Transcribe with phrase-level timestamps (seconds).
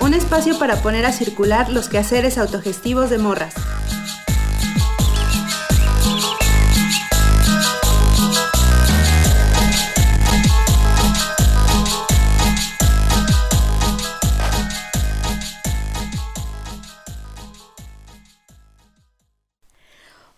[0.00, 3.54] un espacio para poner a circular los quehaceres autogestivos de morras.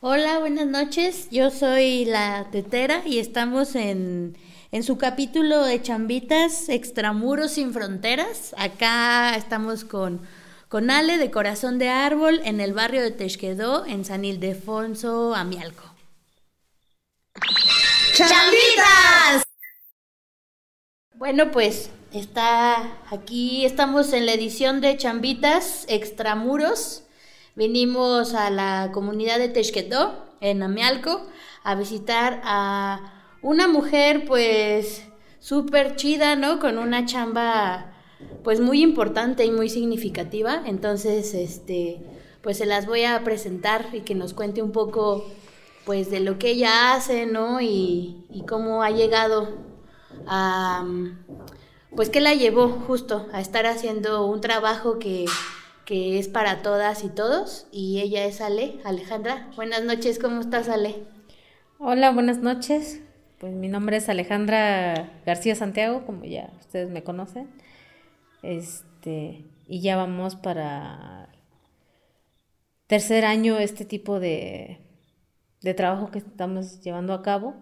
[0.00, 1.28] Hola, buenas noches.
[1.30, 4.36] Yo soy la tetera y estamos en,
[4.74, 8.56] en su capítulo de Chambitas Extramuros sin Fronteras.
[8.58, 10.20] Acá estamos con,
[10.68, 15.84] con Ale de Corazón de Árbol en el barrio de Texquedó, en San Ildefonso, Amialco.
[18.16, 19.44] ¡Chambitas!
[21.14, 27.04] Bueno, pues está aquí, estamos en la edición de Chambitas Extramuros.
[27.54, 31.24] Vinimos a la comunidad de Texquedó, en Amialco,
[31.62, 33.13] a visitar a
[33.44, 35.04] una mujer pues
[35.38, 36.58] súper chida, ¿no?
[36.58, 37.92] Con una chamba
[38.42, 40.62] pues muy importante y muy significativa.
[40.64, 42.00] Entonces, este,
[42.40, 45.26] pues se las voy a presentar y que nos cuente un poco
[45.84, 47.60] pues de lo que ella hace, ¿no?
[47.60, 49.58] Y, y cómo ha llegado
[50.26, 50.86] a,
[51.94, 55.26] pues qué la llevó justo a estar haciendo un trabajo que,
[55.84, 57.66] que es para todas y todos.
[57.70, 59.50] Y ella es Ale, Alejandra.
[59.54, 61.04] Buenas noches, ¿cómo estás, Ale?
[61.78, 63.02] Hola, buenas noches.
[63.38, 67.48] Pues mi nombre es Alejandra García Santiago, como ya ustedes me conocen.
[68.42, 71.28] Este, y ya vamos para
[72.86, 74.78] tercer año este tipo de,
[75.62, 77.54] de trabajo que estamos llevando a cabo.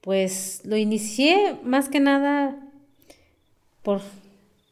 [0.00, 2.58] Pues lo inicié más que nada
[3.82, 4.02] por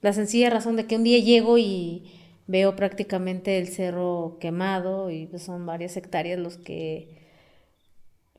[0.00, 2.10] la sencilla razón de que un día llego y
[2.46, 7.19] veo prácticamente el cerro quemado y pues son varias hectáreas los que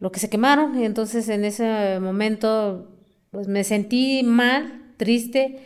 [0.01, 2.89] lo que se quemaron y entonces en ese momento
[3.29, 5.59] pues me sentí mal, triste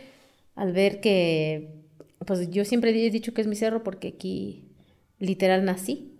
[0.54, 1.82] al ver que
[2.24, 4.68] pues yo siempre he dicho que es mi cerro porque aquí
[5.18, 6.12] literal nací.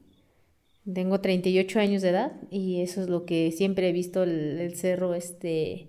[0.91, 5.15] Tengo 38 años de edad y eso es lo que siempre he visto el, cerro
[5.15, 5.89] este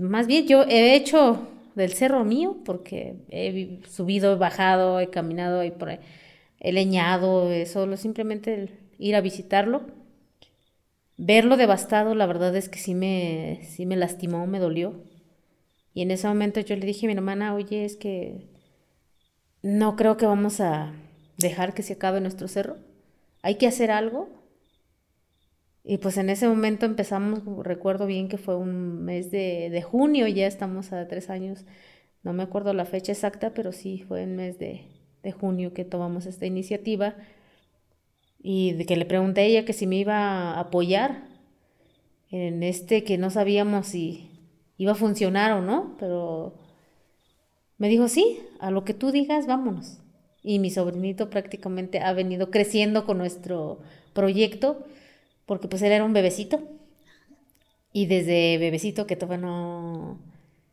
[0.00, 5.72] más bien yo he hecho del cerro mío porque he subido, bajado, he caminado y
[5.72, 5.90] por
[6.60, 10.01] he leñado, solo simplemente ir a visitarlo
[11.26, 15.04] verlo devastado, la verdad es que sí me, sí me lastimó, me dolió.
[15.94, 18.48] Y en ese momento yo le dije a mi hermana, oye, es que
[19.62, 20.92] no creo que vamos a
[21.38, 22.76] dejar que se acabe nuestro cerro.
[23.42, 24.28] Hay que hacer algo.
[25.84, 30.28] Y pues en ese momento empezamos, recuerdo bien que fue un mes de, de junio,
[30.28, 31.64] ya estamos a tres años,
[32.22, 34.86] no me acuerdo la fecha exacta, pero sí fue el mes de,
[35.24, 37.16] de junio que tomamos esta iniciativa
[38.42, 41.28] y de que le pregunté a ella que si me iba a apoyar
[42.30, 44.30] en este que no sabíamos si
[44.78, 46.54] iba a funcionar o no, pero
[47.78, 49.98] me dijo, sí, a lo que tú digas, vámonos.
[50.42, 53.80] Y mi sobrinito prácticamente ha venido creciendo con nuestro
[54.12, 54.84] proyecto,
[55.46, 56.62] porque pues él era un bebecito.
[57.92, 60.18] Y desde bebecito que todavía no,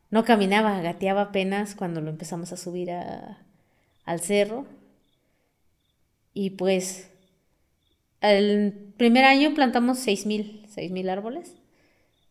[0.10, 3.44] no caminaba, gateaba apenas cuando lo empezamos a subir a,
[4.06, 4.66] al cerro.
[6.34, 7.10] Y pues
[8.22, 11.56] el primer año plantamos 6.000 mil árboles.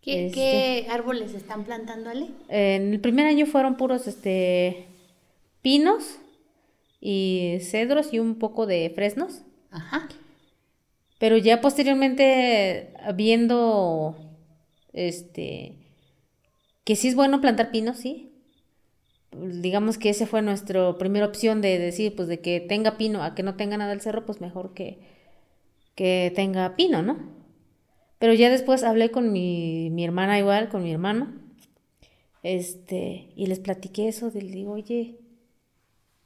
[0.03, 2.29] ¿Qué, Este, ¿Qué, árboles están plantando, Ale?
[2.49, 4.87] En el primer año fueron puros este,
[5.63, 6.19] pinos
[7.01, 9.43] y cedros y un poco de fresnos.
[9.71, 10.09] Ajá.
[11.19, 14.17] Pero ya posteriormente, viendo
[14.93, 15.75] este,
[16.85, 18.33] que sí es bueno plantar pinos, sí.
[19.33, 23.35] Digamos que esa fue nuestra primera opción de decir, pues de que tenga pino a
[23.35, 25.18] que no tenga nada el cerro, pues mejor que,
[25.99, 27.19] que tenga pino, ¿no?
[28.21, 31.35] Pero ya después hablé con mi, mi hermana igual, con mi hermano,
[32.45, 35.19] este, y les platiqué eso, le digo, oye,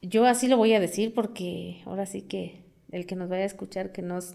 [0.02, 3.46] yo así lo voy a decir porque ahora sí que el que nos vaya a
[3.46, 4.34] escuchar, que nos,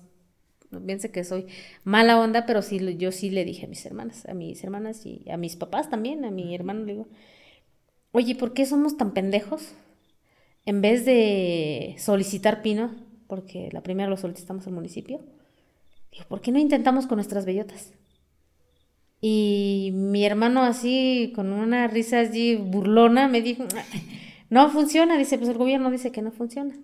[0.72, 1.46] no piense que soy
[1.84, 5.30] mala onda, pero sí, yo sí le dije a mis hermanas, a mis hermanas y
[5.30, 7.08] a mis papás también, a mi hermano le digo,
[8.12, 9.76] oye, ¿por qué somos tan pendejos?
[10.66, 12.96] En vez de solicitar pino,
[13.28, 15.20] porque la primera lo solicitamos al municipio.
[16.12, 17.94] Digo, ¿por qué no intentamos con nuestras bellotas?
[19.20, 23.66] Y mi hermano así, con una risa así burlona, me dijo,
[24.50, 26.76] no funciona, dice, pues el gobierno dice que no funciona.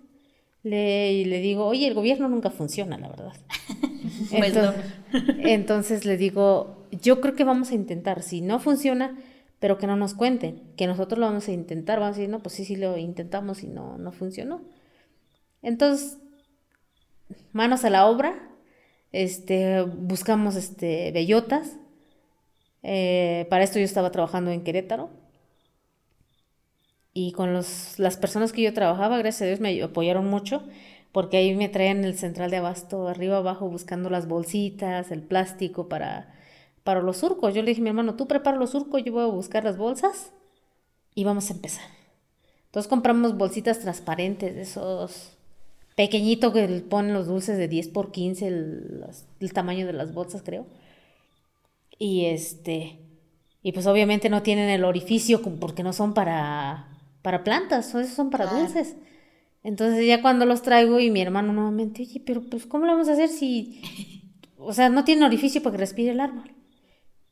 [0.62, 3.32] Le, y le digo, oye, el gobierno nunca funciona, la verdad.
[4.30, 4.84] Pues entonces,
[5.38, 9.16] entonces le digo, yo creo que vamos a intentar, si no funciona,
[9.60, 12.42] pero que no nos cuenten, que nosotros lo vamos a intentar, vamos a decir, no,
[12.42, 14.60] pues sí, sí lo intentamos y no, no funcionó.
[15.62, 16.18] Entonces,
[17.52, 18.50] manos a la obra,
[19.22, 21.76] este, buscamos este, bellotas,
[22.82, 25.10] Eh, para esto yo estaba trabajando en Querétaro.
[27.12, 30.62] Y con los, las personas que yo trabajaba, gracias a Dios, me apoyaron mucho,
[31.12, 35.88] porque ahí me traían el central de abasto arriba abajo buscando las bolsitas, el plástico
[35.88, 36.34] para,
[36.82, 37.54] para los surcos.
[37.54, 39.76] Yo le dije a mi hermano, tú prepara los surcos, yo voy a buscar las
[39.76, 40.32] bolsas
[41.14, 41.86] y vamos a empezar.
[42.66, 45.33] Entonces compramos bolsitas transparentes, esos
[45.94, 49.04] pequeñitos que ponen los dulces de 10 por 15, el,
[49.40, 50.66] el tamaño de las bolsas, creo.
[51.98, 52.98] Y este,
[53.62, 56.94] y pues obviamente no tienen el orificio porque no son para
[57.24, 58.96] para plantas, son para dulces.
[59.62, 63.08] Entonces ya cuando los traigo y mi hermano nuevamente, oye, pero pues ¿cómo lo vamos
[63.08, 63.80] a hacer si,
[64.58, 66.52] o sea, no tiene orificio para que respire el árbol?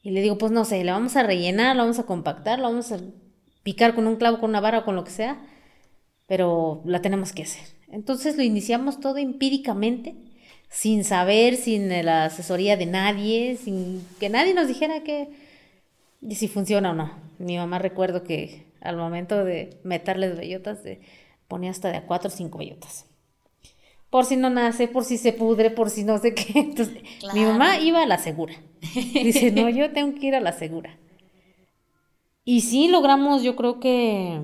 [0.02, 2.70] Y le digo, pues no sé, le vamos a rellenar, lo vamos a compactar, lo
[2.70, 3.00] vamos a
[3.62, 5.44] picar con un clavo, con una vara o con lo que sea,
[6.26, 7.66] pero la tenemos que hacer.
[7.92, 10.16] Entonces lo iniciamos todo empíricamente,
[10.68, 15.28] sin saber, sin la asesoría de nadie, sin que nadie nos dijera que
[16.30, 17.12] si funciona o no.
[17.38, 21.00] Mi mamá recuerdo que al momento de meterles bellotas, de,
[21.48, 23.06] ponía hasta de a cuatro o cinco bellotas.
[24.08, 26.52] Por si no nace, por si se pudre, por si no sé qué.
[26.58, 27.02] Entonces,
[27.34, 28.54] mi mamá iba a la segura.
[28.94, 30.98] Dice, no, yo tengo que ir a la segura.
[32.44, 34.40] Y sí logramos, yo creo que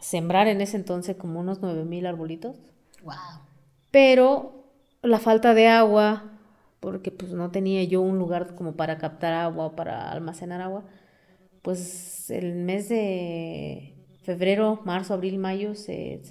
[0.00, 2.71] sembrar en ese entonces como unos nueve mil arbolitos.
[3.02, 3.14] Wow.
[3.90, 4.64] Pero
[5.02, 6.24] la falta de agua,
[6.80, 10.84] porque pues no tenía yo un lugar como para captar agua o para almacenar agua,
[11.62, 16.22] pues el mes de febrero, marzo, abril, mayo se,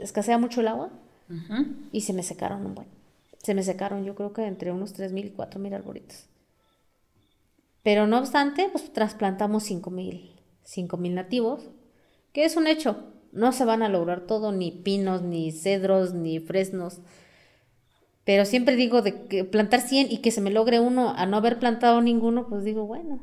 [0.00, 0.90] escasea mucho el agua
[1.92, 2.88] y se me secaron un buen.
[3.42, 6.26] Se me secaron, yo creo que entre unos 3.000 y 4.000 arbolitos.
[7.82, 10.36] Pero no obstante, pues trasplantamos 5.000
[10.98, 11.70] mil nativos,
[12.32, 13.12] que es un hecho.
[13.32, 17.00] No se van a lograr todo, ni pinos, ni cedros, ni fresnos.
[18.24, 21.36] Pero siempre digo de que plantar 100 y que se me logre uno a no
[21.36, 23.20] haber plantado ninguno, pues digo, bueno,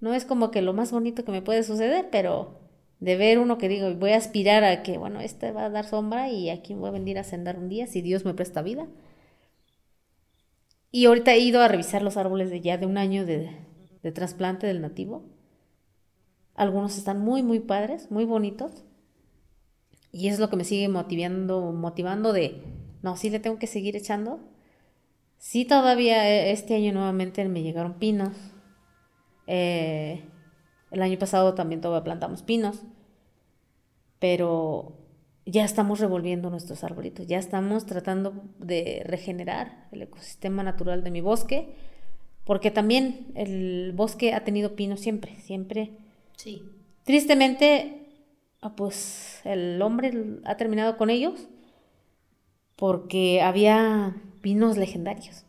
[0.00, 2.60] no es como que lo más bonito que me puede suceder, pero
[3.00, 5.86] de ver uno que digo, voy a aspirar a que, bueno, este va a dar
[5.86, 8.86] sombra y aquí voy a venir a sendar un día, si Dios me presta vida.
[10.90, 13.50] Y ahorita he ido a revisar los árboles de ya de un año de,
[14.02, 15.24] de trasplante del nativo.
[16.54, 18.84] Algunos están muy, muy padres, muy bonitos.
[20.12, 22.62] Y es lo que me sigue motivando, motivando de,
[23.02, 24.40] no, sí le tengo que seguir echando.
[25.38, 28.34] Sí, todavía eh, este año nuevamente me llegaron pinos,
[29.46, 30.22] eh,
[30.90, 32.82] el año pasado también todavía plantamos pinos,
[34.18, 34.98] pero
[35.46, 41.20] ya estamos revolviendo nuestros arbolitos, ya estamos tratando de regenerar el ecosistema natural de mi
[41.20, 41.74] bosque,
[42.44, 45.90] porque también el bosque ha tenido pinos siempre, siempre.
[46.36, 46.62] Sí.
[47.04, 48.01] Tristemente,
[48.70, 50.12] pues el hombre
[50.44, 51.48] ha terminado con ellos
[52.76, 55.44] porque había pinos legendarios.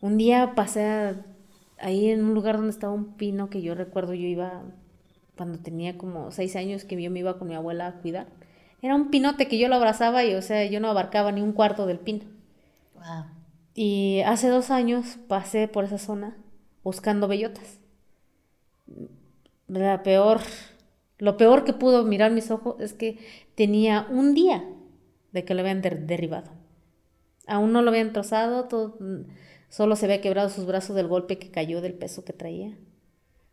[0.00, 1.14] Un día pasé
[1.78, 4.62] ahí en un lugar donde estaba un pino que yo recuerdo yo iba
[5.36, 8.26] cuando tenía como seis años que yo me iba con mi abuela a cuidar.
[8.82, 11.52] Era un pinote que yo lo abrazaba y, o sea, yo no abarcaba ni un
[11.52, 12.24] cuarto del pino.
[13.74, 16.36] Y hace dos años pasé por esa zona
[16.82, 17.78] buscando bellotas.
[19.68, 20.40] La peor,
[21.18, 23.18] lo peor que pudo mirar mis ojos es que
[23.54, 24.64] tenía un día
[25.32, 26.50] de que lo habían derribado.
[27.46, 28.98] Aún no lo habían trozado, todo
[29.68, 32.76] Solo se había quebrado sus brazos del golpe que cayó del peso que traía.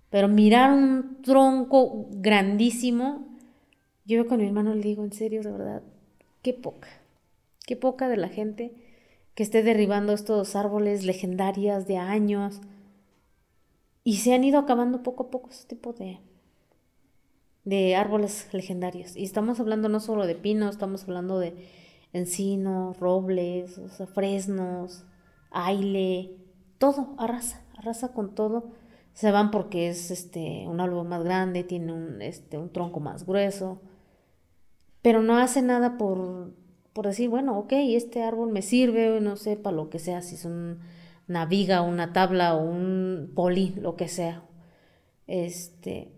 [0.10, 3.28] Pero mirar un tronco grandísimo,
[4.06, 5.82] yo con mi hermano le digo, en serio, de verdad,
[6.42, 6.88] qué poca,
[7.66, 8.74] qué poca de la gente
[9.34, 12.62] que esté derribando estos árboles legendarios de años.
[14.04, 16.20] Y se han ido acabando poco a poco ese tipo de,
[17.66, 19.16] de árboles legendarios.
[19.16, 21.56] Y estamos hablando no solo de pinos, estamos hablando de
[22.12, 23.80] encinos, robles,
[24.14, 25.06] fresnos,
[25.52, 26.36] aile,
[26.78, 28.72] todo, arrasa, arrasa con todo.
[29.14, 33.26] Se van porque es este, un árbol más grande, tiene un, este, un tronco más
[33.26, 33.82] grueso,
[35.02, 36.54] pero no hace nada por,
[36.94, 40.36] por decir, bueno, ok, este árbol me sirve, no sé, para lo que sea, si
[40.36, 44.44] es una viga, una tabla o un poli, lo que sea.
[45.28, 46.12] Este,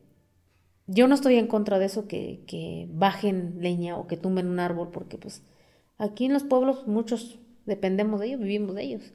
[0.87, 4.59] yo no estoy en contra de eso, que, que bajen leña o que tumben un
[4.59, 5.41] árbol, porque pues
[5.97, 9.13] aquí en los pueblos muchos dependemos de ellos, vivimos de ellos.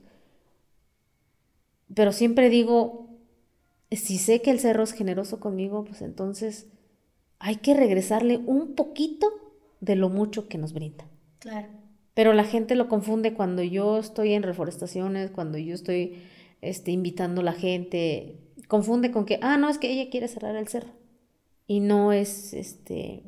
[1.94, 3.08] Pero siempre digo,
[3.90, 6.68] si sé que el cerro es generoso conmigo, pues entonces
[7.38, 9.28] hay que regresarle un poquito
[9.80, 11.06] de lo mucho que nos brinda.
[11.38, 11.68] Claro.
[12.14, 16.22] Pero la gente lo confunde cuando yo estoy en reforestaciones, cuando yo estoy
[16.60, 18.36] este, invitando a la gente,
[18.68, 20.99] confunde con que, ah, no, es que ella quiere cerrar el cerro.
[21.70, 23.22] Y no es, este,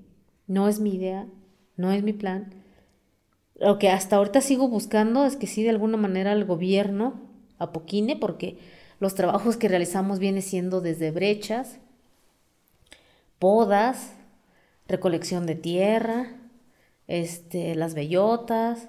[0.49, 1.29] no es mi idea,
[1.77, 2.53] no es mi plan.
[3.55, 7.21] Lo que hasta ahorita sigo buscando es que sí, de alguna manera el gobierno
[7.59, 8.59] Apoquine, porque
[8.99, 11.79] los trabajos que realizamos viene siendo desde brechas,
[13.39, 14.13] podas,
[14.89, 16.35] recolección de tierra,
[17.07, 18.89] este, las bellotas.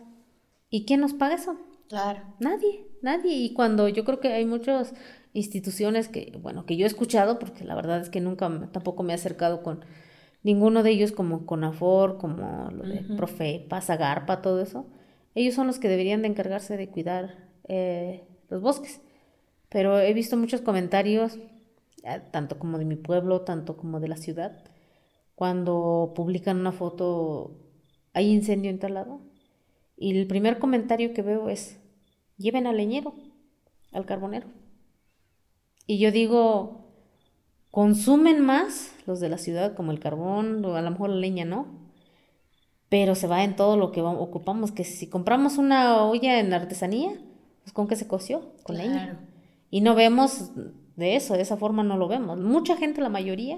[0.72, 1.60] ¿Y quién nos paga eso?
[1.90, 2.22] Claro.
[2.40, 3.36] Nadie, nadie.
[3.36, 4.96] Y cuando yo creo que hay muchas
[5.34, 9.14] instituciones que, bueno, que yo he escuchado, porque la verdad es que nunca tampoco me
[9.14, 9.84] he acercado con
[10.44, 14.86] ninguno de ellos como Conafor, como lo de Profepa, Zagarpa, todo eso.
[15.36, 19.02] Ellos son los que deberían de encargarse de cuidar eh, los bosques.
[19.70, 21.40] Pero he visto muchos comentarios,
[22.04, 24.64] eh, tanto como de mi pueblo, tanto como de la ciudad,
[25.36, 27.58] cuando publican una foto,
[28.14, 29.22] hay incendio en tal lado.
[29.98, 31.80] Y el primer comentario que veo es,
[32.38, 33.16] lleven al leñero,
[33.92, 34.48] al carbonero.
[35.86, 36.92] Y yo digo,
[37.72, 41.46] consumen más los de la ciudad, como el carbón, o a lo mejor la leña,
[41.46, 41.68] ¿no?
[42.90, 47.12] Pero se va en todo lo que ocupamos, que si compramos una olla en artesanía,
[47.64, 48.90] pues con qué se coció, con Claro.
[48.90, 49.20] leña.
[49.72, 50.52] Y no vemos
[50.96, 52.38] de eso, de esa forma no lo vemos.
[52.40, 53.58] Mucha gente, la mayoría,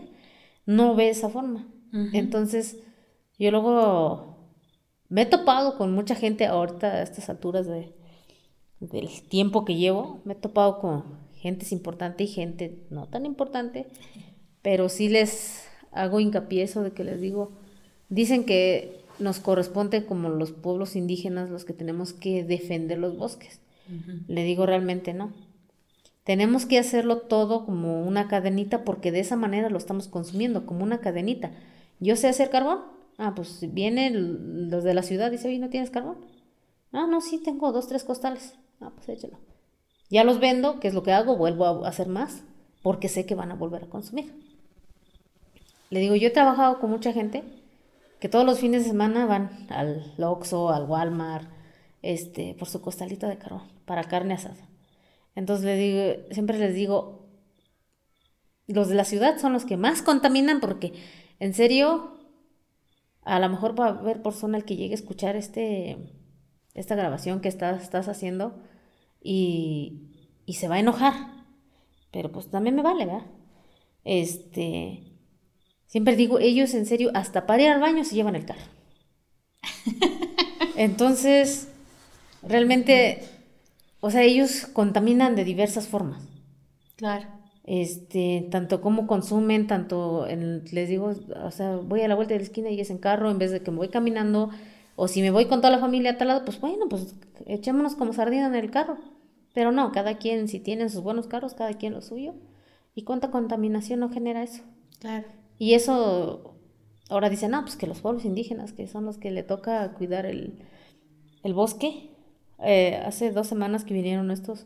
[0.66, 1.68] no ve esa forma.
[2.14, 2.78] Entonces,
[3.40, 4.50] yo luego
[5.08, 7.94] me he topado con mucha gente ahorita a estas alturas de,
[8.82, 11.04] del tiempo que llevo, me he topado con
[11.46, 13.86] gente importante y gente no tan importante,
[14.64, 17.52] pero sí les hago hincapié eso de que les digo,
[18.10, 23.62] dicen que nos corresponde como los pueblos indígenas los que tenemos que defender los bosques.
[24.28, 25.34] Le digo realmente no.
[26.24, 30.84] Tenemos que hacerlo todo como una cadenita porque de esa manera lo estamos consumiendo, como
[30.84, 31.52] una cadenita.
[32.00, 32.80] Yo sé hacer carbón.
[33.20, 36.18] Ah, pues vienen los de la ciudad y dice, oye, ¿no tienes carbón?
[36.92, 38.56] Ah, no, sí, tengo dos, tres costales.
[38.82, 39.38] Ah, pues échalo.
[40.10, 41.36] Ya los vendo, ¿qué es lo que hago?
[41.36, 42.44] Vuelvo a hacer más
[42.84, 44.34] porque sé que van a volver a consumir.
[45.90, 47.44] Le digo, yo he trabajado con mucha gente
[48.20, 51.50] que todos los fines de semana van al Oxxo, al Walmart,
[52.02, 54.70] este, por su costalito de carbón, para carne asada.
[55.36, 57.28] Entonces le digo, siempre les digo,
[58.68, 60.94] los de la ciudad son los que más contaminan porque,
[61.40, 62.18] en serio,
[63.24, 65.98] a lo mejor va a haber persona el que llegue a escuchar este,
[66.74, 68.62] esta grabación que estás, estás haciendo
[69.26, 70.12] y,
[70.48, 71.16] y se va a enojar.
[72.12, 73.26] Pero pues también me vale, ¿verdad?
[74.06, 75.02] Este,
[75.88, 78.64] siempre digo, ellos en serio, hasta para ir al baño se llevan el carro.
[80.76, 81.68] Entonces,
[82.44, 83.24] realmente,
[84.02, 86.24] o sea, ellos contaminan de diversas formas.
[86.98, 87.28] Claro.
[87.64, 91.14] Este, tanto como consumen, tanto en- les digo,
[91.44, 93.52] o sea, voy a la vuelta de la esquina y es en carro en vez
[93.52, 94.52] de que me voy caminando,
[94.96, 97.16] o si me voy con toda la familia a tal lado, pues bueno, pues
[97.48, 98.98] echémonos como sardina en el carro.
[99.56, 102.36] Pero no, cada quien, si tienen sus buenos carros, cada quien lo suyo.
[102.94, 104.62] ¿Y cuánta contaminación no genera eso?
[105.00, 105.26] Claro.
[105.58, 106.56] Y eso,
[107.10, 110.26] ahora dicen, no, pues que los pueblos indígenas, que son los que le toca cuidar
[110.28, 110.60] el,
[111.44, 112.12] el bosque.
[112.60, 114.66] Eh, hace dos semanas que vinieron estos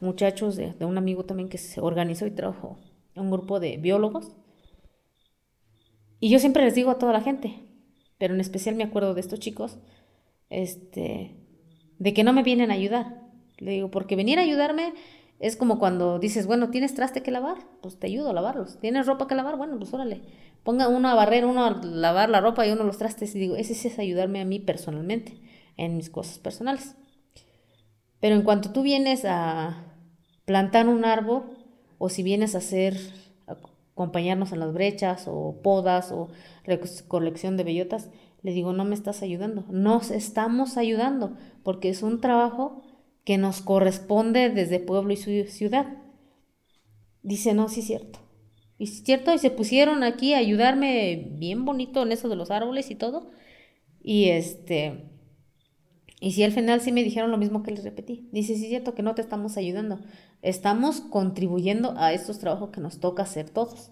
[0.00, 2.78] muchachos de, de un amigo también que se organizó y trajo
[3.14, 4.32] un grupo de biólogos.
[6.18, 7.54] Y yo siempre les digo a toda la gente,
[8.16, 9.78] pero en especial me acuerdo de estos chicos,
[10.48, 11.36] este,
[11.98, 13.19] de que no me vienen a ayudar.
[13.60, 14.94] Le digo, porque venir a ayudarme
[15.38, 17.56] es como cuando dices, bueno, ¿tienes traste que lavar?
[17.80, 18.78] Pues te ayudo a lavarlos.
[18.78, 19.56] ¿Tienes ropa que lavar?
[19.56, 20.20] Bueno, pues órale.
[20.62, 23.34] Ponga uno a barrer, uno a lavar la ropa y uno los trastes.
[23.34, 25.40] Y digo, ese sí es ayudarme a mí personalmente,
[25.78, 26.94] en mis cosas personales.
[28.20, 29.82] Pero en cuanto tú vienes a
[30.44, 31.44] plantar un árbol,
[31.96, 32.98] o si vienes a hacer,
[33.46, 33.56] a
[33.92, 36.28] acompañarnos en las brechas, o podas, o
[36.64, 38.10] recolección de bellotas,
[38.42, 39.64] le digo, no me estás ayudando.
[39.70, 42.82] Nos estamos ayudando, porque es un trabajo
[43.24, 45.86] que nos corresponde desde pueblo y su ciudad.
[47.22, 48.18] Dice, no, sí es cierto.
[48.78, 52.36] Y sí es cierto, y se pusieron aquí a ayudarme bien bonito en eso de
[52.36, 53.30] los árboles y todo.
[54.02, 55.10] Y este,
[56.20, 58.28] y si al final sí me dijeron lo mismo que les repetí.
[58.30, 59.98] Dice, sí es cierto que no te estamos ayudando.
[60.42, 63.90] Estamos contribuyendo a estos trabajos que nos toca hacer todos.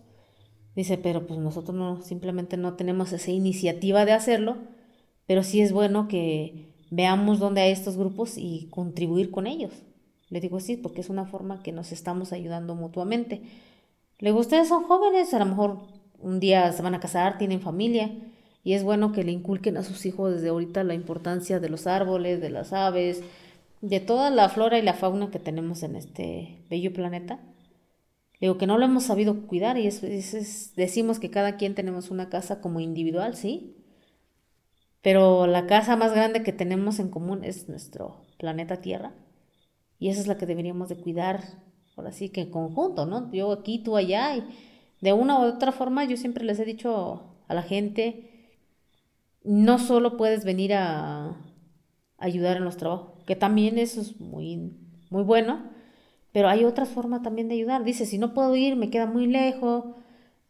[0.77, 4.59] Dice, pero pues nosotros no, simplemente no tenemos esa iniciativa de hacerlo,
[5.27, 9.73] pero sí es bueno que veamos dónde hay estos grupos y contribuir con ellos.
[10.31, 13.43] Le digo, sí, porque es una forma que nos estamos ayudando mutuamente.
[14.19, 15.79] Le digo, ustedes son jóvenes, a lo mejor
[16.21, 18.11] un día se van a casar, tienen familia,
[18.65, 21.87] y es bueno que le inculquen a sus hijos desde ahorita la importancia de los
[21.87, 23.23] árboles, de las aves,
[23.81, 27.41] de toda la flora y la fauna que tenemos en este bello planeta.
[28.41, 31.75] Le digo que no lo hemos sabido cuidar y es, es- decimos que cada quien
[31.75, 33.77] tenemos una casa como individual, sí,
[35.09, 39.15] pero la casa más grande que tenemos en común es nuestro planeta Tierra
[39.99, 41.63] y esa es la que deberíamos de cuidar,
[41.97, 43.33] ahora sí que en conjunto, ¿no?
[43.33, 44.45] Yo aquí, tú allá y
[45.01, 48.61] de una u otra forma yo siempre les he dicho a la gente,
[49.45, 51.39] no solo puedes venir a
[52.19, 54.77] ayudar en los trabajos, que también eso es muy,
[55.09, 55.71] muy bueno,
[56.33, 57.85] Pero hay otras formas también de ayudar.
[57.85, 59.85] Dice, si no puedo ir, me queda muy lejos.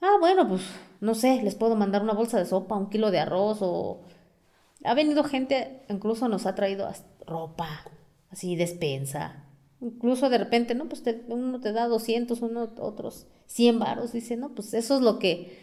[0.01, 0.63] Ah, bueno, pues
[1.01, 4.03] no sé, les puedo mandar una bolsa de sopa, un kilo de arroz o...
[4.85, 6.89] Ha venido gente, incluso nos ha traído
[7.27, 7.85] ropa,
[8.31, 9.45] así, despensa.
[9.81, 14.13] Incluso de repente, no, pues uno te da 200, uno, otros 100 varos.
[14.13, 15.57] Dice, no, pues eso es lo que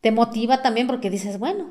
[0.00, 1.70] te motiva también porque dices, bueno,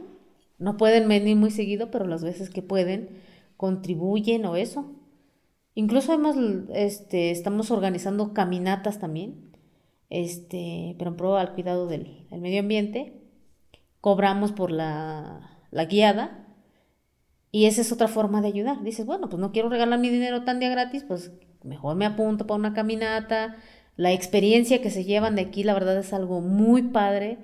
[0.57, 3.22] no pueden venir muy seguido, pero las veces que pueden
[3.57, 4.91] contribuyen o eso.
[5.75, 6.36] Incluso hemos,
[6.74, 9.51] este, estamos organizando caminatas también,
[10.10, 13.22] este, pero en pro al cuidado del, medio ambiente.
[14.01, 16.42] Cobramos por la, la, guiada
[17.53, 18.83] y esa es otra forma de ayudar.
[18.83, 21.31] Dices, bueno, pues no quiero regalar mi dinero tan día gratis, pues
[21.62, 23.57] mejor me apunto para una caminata.
[23.95, 27.38] La experiencia que se llevan de aquí, la verdad es algo muy padre.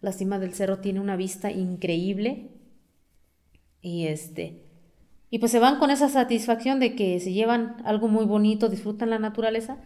[0.00, 2.52] La cima del cerro tiene una vista increíble.
[3.82, 4.62] Y este,
[5.30, 9.10] y pues se van con esa satisfacción de que se llevan algo muy bonito, disfrutan
[9.10, 9.78] la naturaleza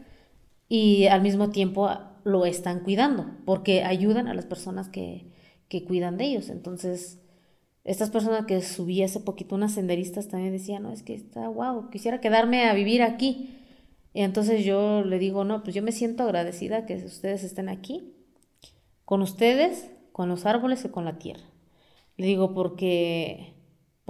[0.69, 1.89] y al mismo tiempo
[2.25, 5.25] lo están cuidando, porque ayudan a las personas que,
[5.69, 6.51] que cuidan de ellos.
[6.51, 7.19] Entonces,
[7.85, 11.91] estas personas que subí hace poquito, unas senderistas también decían, no, es que está wow,
[11.91, 13.57] quisiera quedarme a vivir aquí.
[14.13, 18.15] Y entonces yo le digo, no, pues yo me siento agradecida que ustedes estén aquí,
[19.05, 21.45] con ustedes, con los árboles y con la tierra.
[22.17, 23.55] Le digo, porque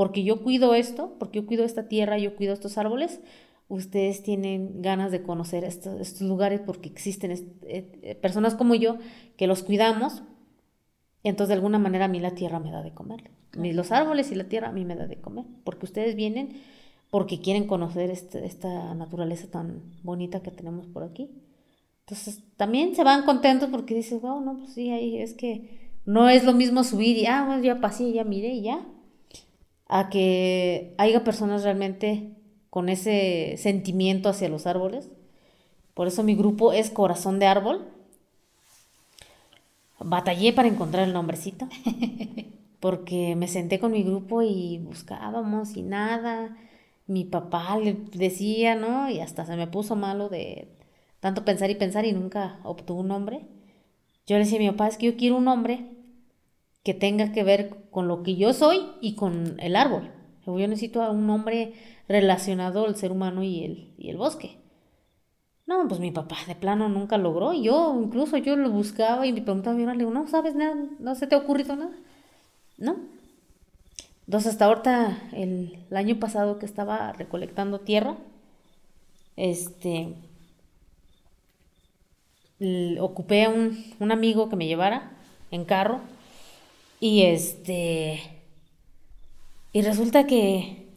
[0.00, 3.20] porque yo cuido esto, porque yo cuido esta tierra, yo cuido estos árboles,
[3.68, 8.96] ustedes tienen ganas de conocer estos, lugares porque existen eh, eh, personas como yo
[9.36, 10.22] que los cuidamos.
[11.22, 13.30] Entonces de alguna manera a mí la tierra me da de comer.
[13.52, 15.44] Los árboles y la tierra a mí me da de comer.
[15.64, 16.60] Porque ustedes vienen
[17.10, 21.28] porque quieren conocer este, esta naturaleza tan bonita que tenemos por aquí.
[22.00, 26.28] Entonces también se van contentos porque dices, wow, no, pues sí, ahí es que no
[26.28, 28.86] es lo mismo subir y, ah, bueno, ya pasé, ya miré y ya
[29.90, 32.36] a que haya personas realmente
[32.70, 35.10] con ese sentimiento hacia los árboles.
[35.94, 37.88] Por eso mi grupo es Corazón de Árbol.
[40.02, 41.68] Batallé para encontrar el nombrecito,
[42.80, 46.56] porque me senté con mi grupo y buscábamos y nada.
[47.06, 49.10] Mi papá le decía, ¿no?
[49.10, 50.68] Y hasta se me puso malo de
[51.20, 53.46] tanto pensar y pensar y nunca obtuvo un nombre.
[54.26, 55.90] Yo le decía a mi papá, es que yo quiero un nombre
[56.82, 60.10] que tenga que ver con lo que yo soy y con el árbol.
[60.46, 61.74] Yo necesito a un hombre
[62.08, 64.59] relacionado al ser humano y el, y el bosque.
[65.70, 67.52] No, pues mi papá de plano nunca logró.
[67.52, 71.28] Yo, incluso yo lo buscaba y me preguntaba, le digo, no sabes nada, no se
[71.28, 71.92] te ha ocurrido nada.
[72.76, 72.96] ¿No?
[74.26, 78.16] Entonces, hasta ahorita, el, el año pasado que estaba recolectando tierra,
[79.36, 80.16] este,
[82.98, 85.12] ocupé a un, un amigo que me llevara
[85.52, 86.00] en carro
[86.98, 88.20] y este.
[89.72, 90.88] Y resulta que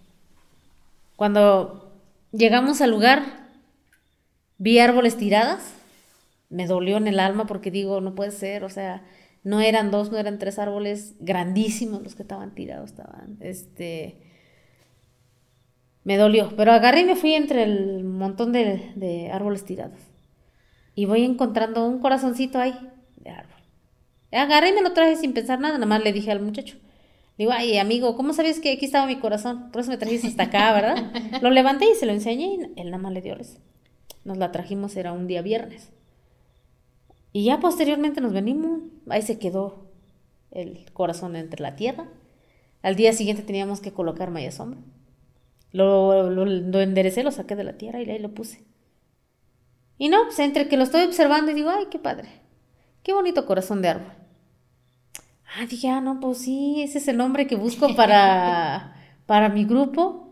[1.16, 1.92] cuando
[2.32, 3.43] llegamos al lugar,
[4.58, 5.74] vi árboles tiradas.
[6.50, 9.04] Me dolió en el alma porque digo, no puede ser, o sea,
[9.44, 14.22] no eran dos, no eran tres árboles grandísimos los que estaban tirados, estaban, este,
[16.04, 20.00] me dolió, pero agarré y me fui entre el montón de, de árboles tirados
[20.96, 22.76] y voy encontrando un corazoncito ahí
[23.18, 23.62] de árbol.
[24.32, 26.78] Agarré y me lo traje sin pensar nada, nada más le dije al muchacho.
[27.38, 29.72] Le digo, ay, amigo, ¿cómo sabías que aquí estaba mi corazón?
[29.72, 31.12] Por eso me trajiste hasta acá, ¿verdad?
[31.42, 33.60] lo levanté y se lo enseñé y él nada más le dio risa.
[34.24, 35.90] Nos la trajimos, era un día viernes.
[37.32, 39.88] Y ya posteriormente nos venimos, ahí se quedó
[40.52, 42.08] el corazón entre la tierra.
[42.84, 44.80] Al día siguiente teníamos que colocar malla sombra.
[45.72, 48.64] Lo, lo, lo, enderecé, lo saqué de la tierra y ahí lo puse.
[49.98, 52.30] Y no, pues entre que lo estoy observando y digo, ay, qué padre.
[53.02, 54.14] Qué bonito corazón de árbol.
[55.56, 59.66] Ah, dije, ah, no, pues sí, ese es el nombre que busco para, para mi
[59.66, 60.23] grupo.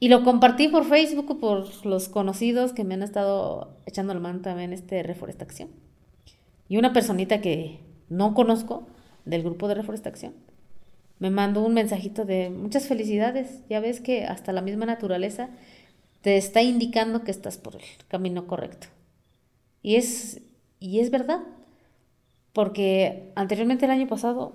[0.00, 4.40] Y lo compartí por Facebook por los conocidos que me han estado echando la mano
[4.40, 5.70] también este reforestación.
[6.68, 8.86] Y una personita que no conozco
[9.24, 10.34] del grupo de reforestación
[11.18, 13.62] me mandó un mensajito de muchas felicidades.
[13.68, 15.50] Ya ves que hasta la misma naturaleza
[16.20, 18.88] te está indicando que estás por el camino correcto.
[19.82, 20.42] Y es,
[20.80, 21.40] y es verdad.
[22.52, 24.52] Porque anteriormente el año pasado,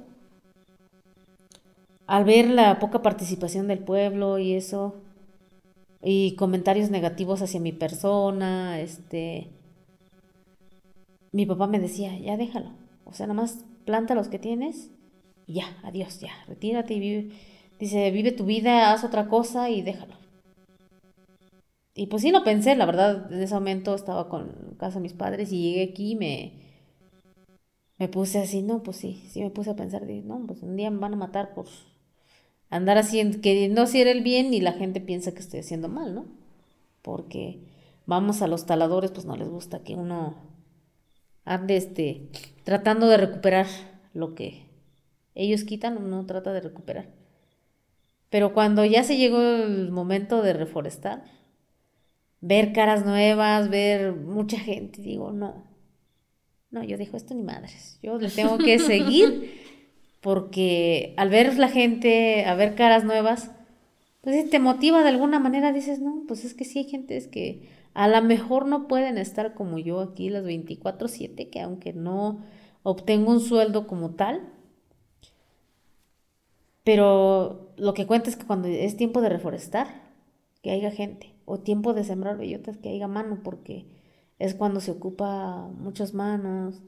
[2.07, 4.95] al ver la poca participación del pueblo y eso,
[6.01, 9.47] y comentarios negativos hacia mi persona, este,
[11.31, 12.71] mi papá me decía, ya déjalo,
[13.05, 14.91] o sea, nada más planta los que tienes
[15.45, 17.35] y ya, adiós, ya, retírate y vive,
[17.79, 20.15] dice, vive tu vida, haz otra cosa y déjalo.
[21.95, 25.13] Y pues sí lo pensé, la verdad, en ese momento estaba con casa de mis
[25.13, 26.53] padres y llegué aquí y me,
[27.97, 30.89] me puse así, no, pues sí, sí me puse a pensar, no, pues un día
[30.91, 31.65] me van a matar por
[32.69, 36.13] andar haciendo, que no hacer el bien y la gente piensa que estoy haciendo mal,
[36.13, 36.25] ¿no?
[37.01, 37.59] Porque
[38.05, 40.35] vamos a los taladores, pues no les gusta que uno
[41.45, 42.29] ande este,
[42.63, 43.67] tratando de recuperar
[44.13, 44.65] lo que
[45.35, 47.09] ellos quitan, uno trata de recuperar.
[48.29, 51.23] Pero cuando ya se llegó el momento de reforestar,
[52.41, 55.65] ver caras nuevas, ver mucha gente, digo, no,
[56.69, 59.68] no, yo digo, esto ni madres, yo le tengo que seguir
[60.21, 63.51] porque al ver la gente, a ver caras nuevas,
[64.21, 67.27] pues te motiva de alguna manera, dices, no, pues es que sí hay gente es
[67.27, 72.39] que a lo mejor no pueden estar como yo aquí las 24/7, que aunque no
[72.83, 74.41] obtengo un sueldo como tal,
[76.83, 79.87] pero lo que cuenta es que cuando es tiempo de reforestar,
[80.61, 83.85] que haya gente, o tiempo de sembrar bellotas, que haya mano, porque
[84.39, 86.81] es cuando se ocupa muchas manos.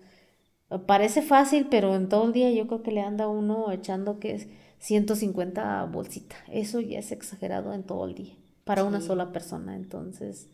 [0.80, 4.36] Parece fácil, pero en todo el día yo creo que le anda uno echando que
[4.36, 4.48] es
[4.80, 6.40] 150 bolsitas.
[6.50, 9.76] Eso ya es exagerado en todo el día, para una sola persona.
[9.76, 10.48] Entonces,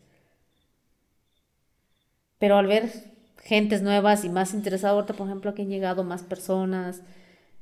[2.39, 2.91] pero al ver
[3.43, 7.01] gentes nuevas y más interesadas, ahorita por ejemplo que han llegado más personas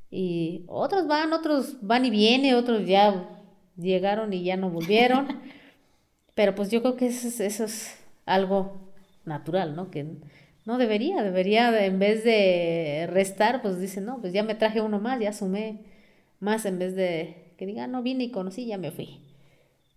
[0.09, 3.29] y otros van, otros van y vienen, otros ya
[3.75, 5.27] llegaron y ya no volvieron.
[6.35, 8.93] Pero pues yo creo que eso es, eso es algo
[9.25, 9.91] natural, ¿no?
[9.91, 10.17] Que
[10.65, 14.99] no debería, debería en vez de restar, pues dice, no, pues ya me traje uno
[14.99, 15.85] más, ya sumé
[16.39, 19.21] más en vez de que diga, no vine y conocí, ya me fui.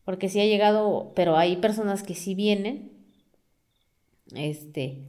[0.05, 2.93] Porque sí ha llegado, pero hay personas que sí vienen,
[4.35, 5.03] este,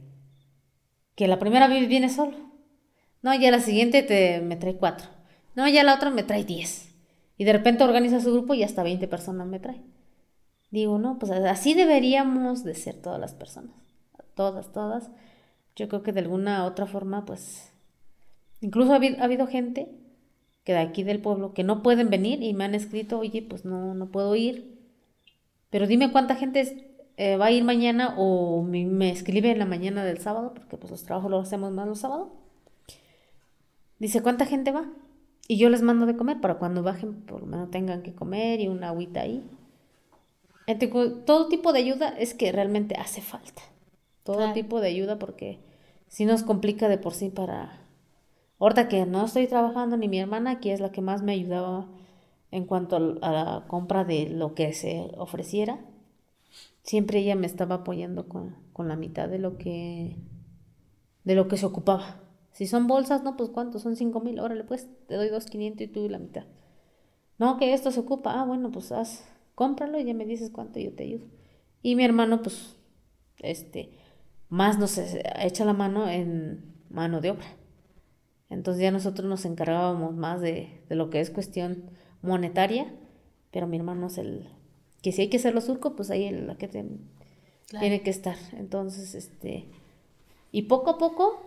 [1.14, 2.36] que la primera vez viene solo.
[3.22, 5.08] No, ya la siguiente te, me trae cuatro.
[5.54, 6.94] No, ya la otra me trae diez.
[7.36, 9.80] Y de repente organiza su grupo y hasta 20 personas me trae.
[10.70, 13.74] Digo, no, pues así deberíamos de ser todas las personas.
[14.34, 15.10] Todas, todas.
[15.76, 17.72] Yo creo que de alguna otra forma, pues...
[18.60, 19.88] Incluso ha habido, gente
[20.64, 23.64] que de aquí del pueblo que no pueden venir y me han escrito, oye, pues
[23.64, 24.78] no, no puedo ir.
[25.70, 29.64] Pero dime cuánta gente eh, va a ir mañana o me, me, escribe en la
[29.64, 32.28] mañana del sábado, porque pues los trabajos los hacemos más los sábados.
[33.98, 34.90] Dice, ¿cuánta gente va?
[35.48, 38.60] Y yo les mando de comer para cuando bajen, por lo menos tengan que comer
[38.60, 39.42] y una agüita ahí.
[40.66, 43.62] Entonces, todo tipo de ayuda es que realmente hace falta.
[44.32, 45.60] Todo tipo de ayuda porque
[46.08, 47.86] si nos complica de por sí para...
[48.58, 51.88] Ahorita que no estoy trabajando, ni mi hermana, que es la que más me ayudaba
[52.50, 55.80] en cuanto a la compra de lo que se ofreciera,
[56.82, 60.16] siempre ella me estaba apoyando con, con la mitad de lo que
[61.24, 62.20] de lo que se ocupaba.
[62.52, 65.82] Si son bolsas, no, pues cuánto, son cinco mil, órale, pues te doy dos quinientos
[65.82, 66.44] y tú la mitad.
[67.38, 70.78] No, que esto se ocupa, ah, bueno, pues haz, cómpralo y ya me dices cuánto
[70.78, 71.26] y yo te ayudo.
[71.82, 72.76] Y mi hermano, pues,
[73.38, 73.99] este,
[74.50, 77.46] más nos echa la mano en mano de obra.
[78.50, 81.84] Entonces ya nosotros nos encargábamos más de, de lo que es cuestión
[82.20, 82.92] monetaria,
[83.50, 84.48] pero mi hermano es el
[85.02, 88.36] que si hay que hacerlo surco, pues ahí la que tiene que estar.
[88.52, 89.66] Entonces, este,
[90.52, 91.42] y poco a poco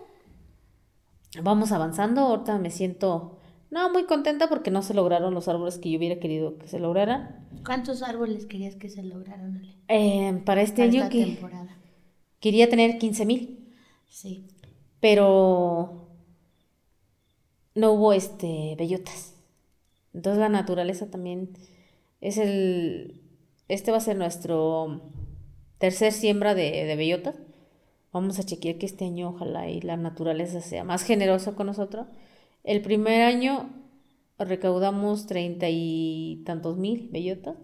[1.42, 2.22] vamos avanzando.
[2.22, 3.38] Ahorita me siento,
[3.70, 6.80] no, muy contenta porque no se lograron los árboles que yo hubiera querido que se
[6.80, 7.46] lograran.
[7.64, 9.62] ¿Cuántos árboles querías que se lograran?
[9.88, 11.76] Eh, para este año que temporada.
[12.44, 13.74] Quería tener 15 mil.
[14.06, 14.44] Sí.
[15.00, 16.10] Pero
[17.74, 19.34] no hubo este bellotas.
[20.12, 21.56] Entonces la naturaleza también
[22.20, 23.22] es el
[23.68, 25.00] este va a ser nuestro
[25.78, 27.34] tercer siembra de, de bellotas.
[28.12, 32.08] Vamos a chequear que este año ojalá y la naturaleza sea más generosa con nosotros.
[32.62, 33.70] El primer año
[34.38, 37.56] recaudamos treinta y tantos mil bellotas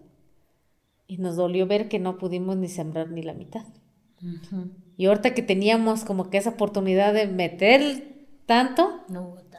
[1.05, 3.65] y nos dolió ver que no pudimos ni sembrar ni la mitad.
[4.97, 9.01] Y ahorita que teníamos como que esa oportunidad de meter tanto,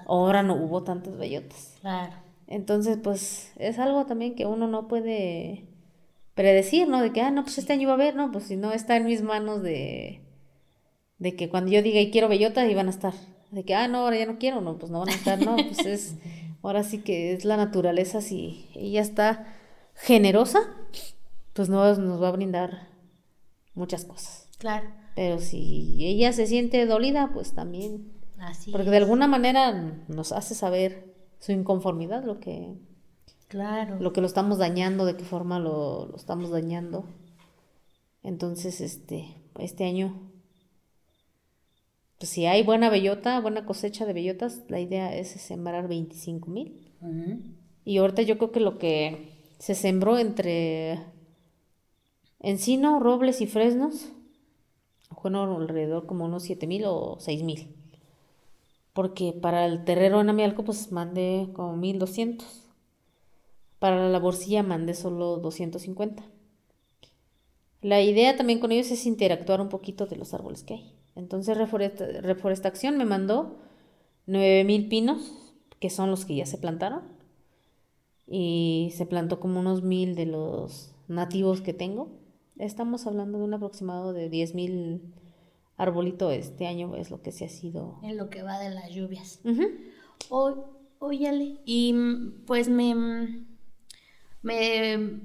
[0.06, 1.74] ahora no hubo tantas bellotas.
[1.80, 2.12] Claro.
[2.46, 5.64] Entonces, pues es algo también que uno no puede
[6.34, 7.00] predecir, ¿no?
[7.00, 8.96] De que, ah, no, pues este año va a haber, no, pues si no está
[8.96, 10.20] en mis manos de,
[11.18, 13.14] de que cuando yo diga y quiero bellotas, y van a estar.
[13.50, 15.56] De que, ah, no, ahora ya no quiero, no, pues no van a estar, no,
[15.56, 16.14] pues es,
[16.62, 19.46] ahora sí que es la naturaleza, si ella está
[19.94, 20.60] generosa,
[21.52, 22.88] pues no, nos va a brindar
[23.74, 24.41] muchas cosas.
[24.62, 24.86] Claro.
[25.16, 28.12] Pero si ella se siente dolida, pues también.
[28.38, 29.72] Así porque de alguna manera
[30.08, 32.76] nos hace saber su inconformidad, lo que
[33.48, 33.98] Claro.
[34.00, 37.04] Lo que lo estamos dañando, de qué forma lo, lo estamos dañando.
[38.22, 39.26] Entonces, este,
[39.58, 40.32] este año,
[42.16, 46.94] pues si hay buena bellota, buena cosecha de bellotas, la idea es sembrar 25 mil.
[47.84, 51.00] Y ahorita yo creo que lo que se sembró entre
[52.40, 54.12] encino, robles y fresnos,
[55.22, 57.74] bueno, alrededor como unos 7 mil o 6 mil.
[58.92, 62.46] Porque para el terrero en Amialco, pues mandé como 1200.
[63.78, 66.22] Para la laborcilla mandé solo 250.
[67.80, 70.92] La idea también con ellos es interactuar un poquito de los árboles que hay.
[71.16, 73.56] Entonces Reforestación me mandó
[74.26, 75.32] 9000 pinos,
[75.80, 77.02] que son los que ya se plantaron.
[78.26, 82.08] Y se plantó como unos mil de los nativos que tengo.
[82.62, 85.00] Estamos hablando de un aproximado de 10.000
[85.76, 87.98] arbolitos este año, es lo que se ha sido.
[88.02, 89.40] En lo que va de las lluvias.
[91.00, 91.58] óyale.
[91.64, 93.46] Y mm, pues me, mm,
[94.42, 95.20] me,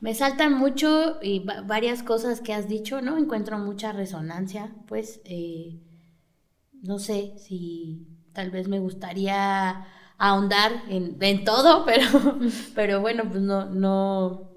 [0.00, 3.16] me saltan mucho y varias cosas que has dicho, ¿no?
[3.16, 5.80] Encuentro mucha resonancia, pues, eh,
[6.82, 9.86] no sé si tal vez me gustaría
[10.18, 12.38] ahondar en, en todo, pero,
[12.74, 14.49] pero bueno, pues no, no,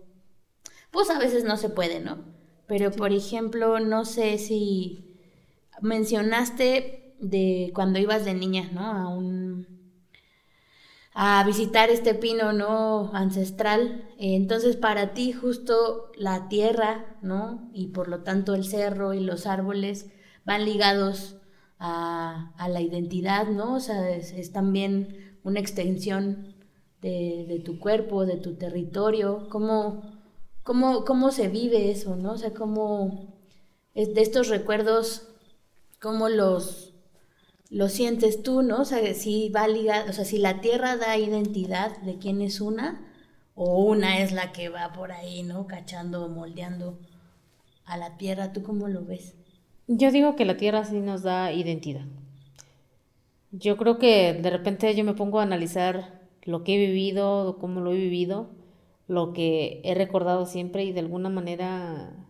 [0.93, 2.19] pues a veces no se puede, ¿no?
[2.67, 5.17] Pero por ejemplo, no sé si
[5.81, 8.85] mencionaste de cuando ibas de niña, ¿no?
[8.85, 9.67] A un
[11.15, 14.09] a visitar este pino no ancestral.
[14.17, 17.69] Entonces, para ti justo la tierra, ¿no?
[17.73, 20.07] Y por lo tanto el cerro y los árboles
[20.45, 21.37] van ligados
[21.79, 23.75] a, la identidad, ¿no?
[23.75, 26.55] O sea, es, también una extensión
[27.01, 29.47] de, tu cuerpo, de tu territorio.
[29.49, 30.12] ¿Cómo,
[30.63, 32.33] cómo, cómo se vive eso, ¿no?
[32.33, 33.33] O sea, cómo
[33.93, 35.27] de estos recuerdos,
[36.01, 36.93] cómo los
[37.69, 38.81] lo sientes tú, ¿no?
[38.81, 42.61] O sea, si va ligado, o sea, si la tierra da identidad de quién es
[42.61, 43.01] una,
[43.55, 45.65] o una es la que va por ahí, ¿no?
[45.65, 46.99] Cachando, moldeando
[47.85, 49.35] a la tierra, ¿tú cómo lo ves?
[49.87, 52.05] Yo digo que la tierra sí nos da identidad.
[53.51, 57.81] Yo creo que de repente yo me pongo a analizar lo que he vivido, cómo
[57.81, 58.51] lo he vivido,
[59.13, 62.27] lo que he recordado siempre y de alguna manera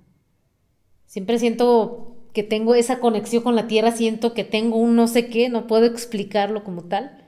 [1.05, 5.29] siempre siento que tengo esa conexión con la tierra, siento que tengo un no sé
[5.29, 7.23] qué, no puedo explicarlo como tal.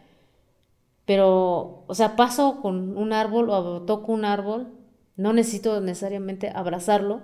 [1.05, 4.73] Pero, o sea, paso con un árbol o toco un árbol,
[5.15, 7.21] no necesito necesariamente abrazarlo.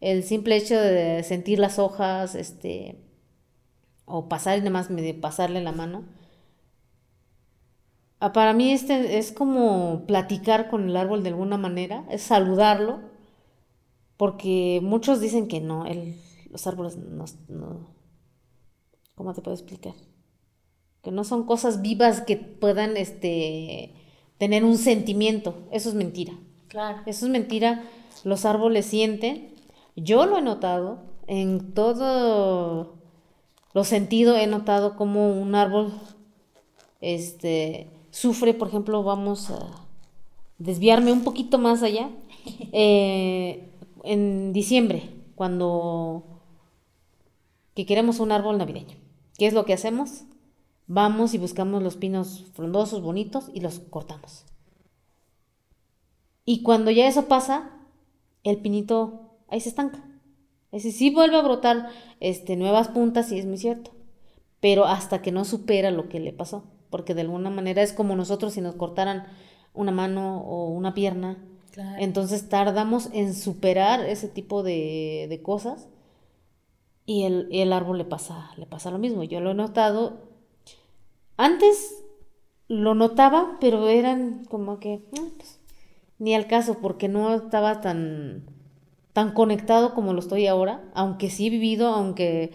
[0.00, 2.98] El simple hecho de sentir las hojas, este,
[4.04, 4.88] o pasar y más
[5.20, 6.04] pasarle la mano.
[8.24, 13.00] Ah, para mí este es como platicar con el árbol de alguna manera, es saludarlo,
[14.16, 17.24] porque muchos dicen que no, el, los árboles no,
[19.16, 19.94] ¿cómo te puedo explicar?
[21.02, 23.92] Que no son cosas vivas que puedan este,
[24.38, 25.66] tener un sentimiento.
[25.72, 26.34] Eso es mentira.
[26.68, 27.02] Claro.
[27.06, 27.82] Eso es mentira.
[28.22, 29.52] Los árboles sienten.
[29.96, 31.02] Yo lo he notado.
[31.26, 32.94] En todo
[33.74, 35.92] lo sentido he notado como un árbol
[37.00, 39.58] este, sufre, por ejemplo, vamos a
[40.58, 42.08] desviarme un poquito más allá.
[42.74, 43.68] Eh,
[44.04, 46.24] en diciembre, cuando
[47.74, 48.96] que queremos un árbol navideño.
[49.38, 50.24] ¿Qué es lo que hacemos?
[50.86, 54.44] Vamos y buscamos los pinos frondosos, bonitos y los cortamos.
[56.44, 57.70] Y cuando ya eso pasa,
[58.42, 60.04] el pinito ahí se estanca.
[60.72, 63.92] Es decir, sí vuelve a brotar este, nuevas puntas, y es muy cierto.
[64.60, 66.64] Pero hasta que no supera lo que le pasó.
[66.92, 69.26] Porque de alguna manera es como nosotros si nos cortaran
[69.74, 71.38] una mano o una pierna.
[71.98, 75.88] Entonces tardamos en superar ese tipo de, de cosas
[77.04, 79.24] y el, árbol le pasa, le pasa lo mismo.
[79.24, 80.20] Yo lo he notado.
[81.36, 82.04] Antes
[82.68, 85.60] lo notaba, pero eran como que pues,
[86.18, 88.44] ni al caso, porque no estaba tan,
[89.12, 90.84] tan conectado como lo estoy ahora.
[90.94, 92.52] Aunque sí he vivido, aunque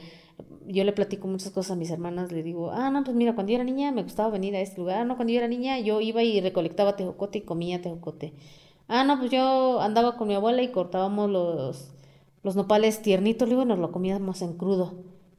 [0.68, 3.52] yo le platico muchas cosas a mis hermanas, le digo, ah, no, pues mira, cuando
[3.52, 5.06] yo era niña me gustaba venir a este lugar.
[5.06, 8.34] No, cuando yo era niña yo iba y recolectaba tejocote y comía tejocote.
[8.88, 11.92] Ah, no, pues yo andaba con mi abuela y cortábamos los
[12.48, 14.94] los nopales tiernitos, luego nos lo comíamos en crudo.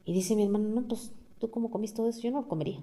[0.05, 2.79] Y dice mi hermano, no, pues tú cómo comiste todo eso, yo no lo comería,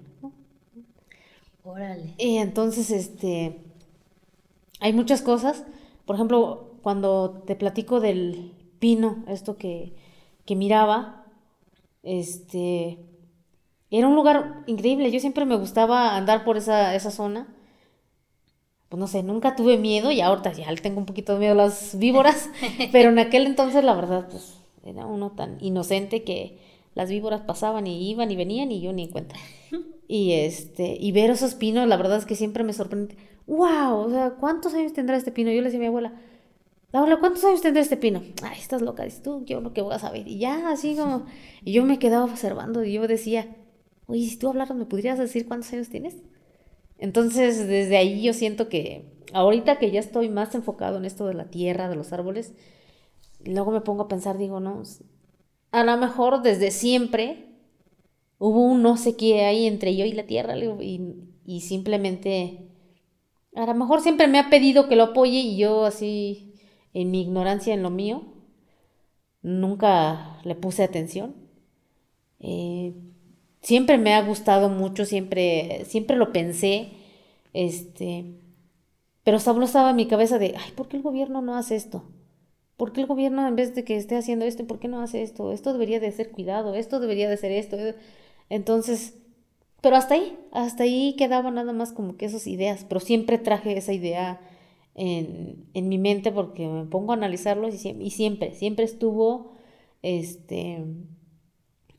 [1.63, 2.13] Órale.
[2.17, 3.61] Y entonces, este,
[4.79, 5.63] hay muchas cosas.
[6.05, 9.93] Por ejemplo, cuando te platico del pino, esto que,
[10.45, 11.25] que miraba,
[12.07, 12.99] este,
[13.91, 15.11] era un lugar increíble.
[15.11, 17.47] Yo siempre me gustaba andar por esa, esa zona
[18.89, 21.53] pues no sé, nunca tuve miedo y ahorita ya le tengo un poquito de miedo
[21.53, 22.49] a las víboras,
[22.91, 26.57] pero en aquel entonces la verdad pues era uno tan inocente que
[26.95, 29.35] las víboras pasaban y iban y venían y yo ni en cuenta.
[30.09, 33.17] Y este, y ver esos pinos, la verdad es que siempre me sorprende.
[33.45, 34.05] ¡Wow!
[34.05, 35.51] O sea, ¿cuántos años tendrá este pino?
[35.51, 36.13] Yo le decía a mi abuela,
[36.93, 38.21] abuela, ¿cuántos años tendrá este pino?
[38.43, 40.27] Ay, estás loca, dices tú, yo lo que voy a saber.
[40.27, 41.25] Y ya, así como,
[41.63, 43.55] y yo me quedaba observando y yo decía,
[44.07, 46.15] oye, si tú hablaras, ¿me podrías decir cuántos años tienes?
[46.97, 51.33] Entonces, desde ahí yo siento que ahorita que ya estoy más enfocado en esto de
[51.35, 52.53] la tierra, de los árboles,
[53.45, 54.83] luego me pongo a pensar, digo, no,
[55.71, 57.47] a lo mejor desde siempre
[58.39, 61.01] hubo un no sé qué ahí entre yo y la tierra y,
[61.45, 62.69] y simplemente,
[63.55, 66.46] a lo mejor siempre me ha pedido que lo apoye y yo así,
[66.97, 68.23] en mi ignorancia en lo mío,
[69.43, 71.35] nunca le puse atención.
[72.39, 72.93] Eh,
[73.61, 76.89] siempre me ha gustado mucho, siempre, siempre lo pensé,
[77.53, 78.25] este,
[79.23, 82.03] pero solo estaba en mi cabeza de, ay, ¿por qué el gobierno no hace esto?
[82.77, 85.21] ¿Por qué el gobierno en vez de que esté haciendo esto, por qué no hace
[85.21, 85.51] esto?
[85.51, 87.77] Esto debería de ser cuidado, esto debería de ser esto.
[88.49, 89.13] Entonces,
[89.81, 93.77] pero hasta ahí, hasta ahí quedaba nada más como que esas ideas, pero siempre traje
[93.77, 94.39] esa idea
[94.97, 99.53] en, en mi mente porque me pongo a analizarlo y, y siempre, siempre estuvo,
[100.01, 100.83] este,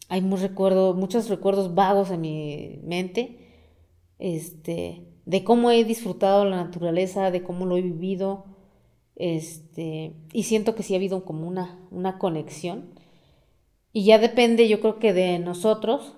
[0.09, 3.39] hay muchos recuerdos, muchos recuerdos vagos en mi mente,
[4.19, 8.47] este, de cómo he disfrutado la naturaleza, de cómo lo he vivido,
[9.15, 12.91] este, y siento que sí ha habido como una, una conexión.
[13.93, 16.17] Y ya depende, yo creo que de nosotros,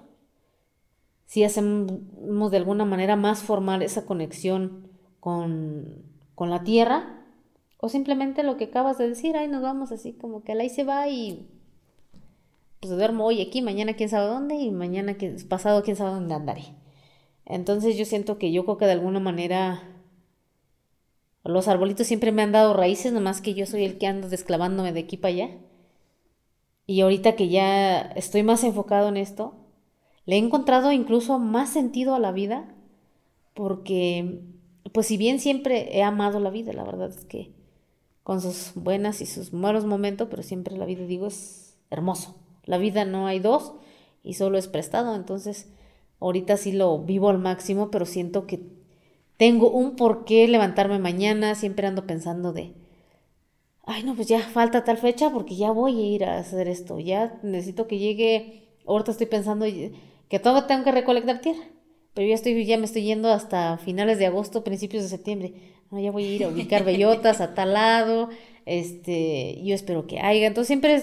[1.26, 4.88] si hacemos de alguna manera más formal esa conexión
[5.20, 6.09] con,
[6.40, 7.22] con la tierra,
[7.76, 10.84] o simplemente lo que acabas de decir, ahí nos vamos así como que ahí se
[10.84, 11.50] va y
[12.80, 15.14] pues duermo hoy aquí, mañana quién sabe dónde y mañana
[15.50, 16.62] pasado quién sabe dónde andaré.
[17.44, 19.82] Entonces yo siento que yo creo que de alguna manera
[21.44, 24.94] los arbolitos siempre me han dado raíces, nomás que yo soy el que ando desclavándome
[24.94, 25.50] de aquí para allá.
[26.86, 29.56] Y ahorita que ya estoy más enfocado en esto,
[30.24, 32.74] le he encontrado incluso más sentido a la vida,
[33.52, 34.40] porque,
[34.92, 37.52] pues si bien siempre he amado la vida, la verdad es que
[38.22, 42.36] con sus buenas y sus malos momentos, pero siempre la vida, digo, es hermoso.
[42.64, 43.72] La vida no hay dos
[44.22, 45.68] y solo es prestado, entonces
[46.20, 48.60] ahorita sí lo vivo al máximo, pero siento que
[49.36, 52.74] tengo un por qué levantarme mañana, siempre ando pensando de,
[53.84, 56.98] ay no, pues ya falta tal fecha porque ya voy a ir a hacer esto,
[57.00, 59.66] ya necesito que llegue, ahorita estoy pensando
[60.28, 61.64] que todo tengo que recolectar tierra,
[62.14, 65.54] pero ya estoy, ya me estoy yendo hasta finales de agosto, principios de septiembre,
[65.90, 68.30] no, ya voy a ir a ubicar bellotas a tal lado,
[68.66, 71.02] este, yo espero que haya, entonces siempre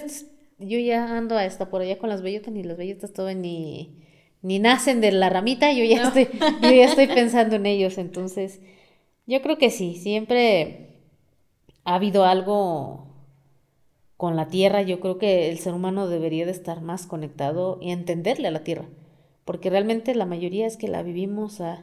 [0.58, 3.98] yo ya ando hasta por allá con las bellotas, ni las bellotas todo ni
[4.42, 6.28] ni nacen de la ramita, yo ya, estoy,
[6.62, 7.98] yo ya estoy pensando en ellos.
[7.98, 8.60] Entonces,
[9.26, 11.00] yo creo que sí, siempre
[11.84, 13.06] ha habido algo
[14.16, 14.82] con la tierra.
[14.82, 18.64] Yo creo que el ser humano debería de estar más conectado y entenderle a la
[18.64, 18.86] tierra.
[19.48, 21.82] Porque realmente la mayoría es que la vivimos a,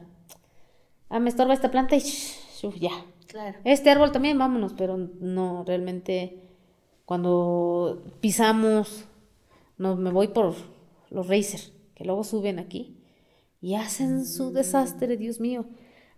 [1.08, 2.02] ah, me estorba esta planta y
[2.78, 2.92] ya.
[3.26, 3.58] Claro.
[3.64, 6.44] Este árbol también, vámonos, pero no, realmente
[7.06, 9.06] cuando pisamos,
[9.78, 10.54] no, me voy por
[11.10, 12.98] los racers que luego suben aquí
[13.60, 15.66] y hacen su desastre, Dios mío.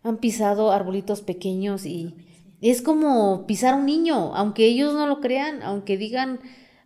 [0.02, 2.14] Han pisado arbolitos pequeños y
[2.60, 6.40] es como pisar a un niño, aunque ellos no lo crean, aunque digan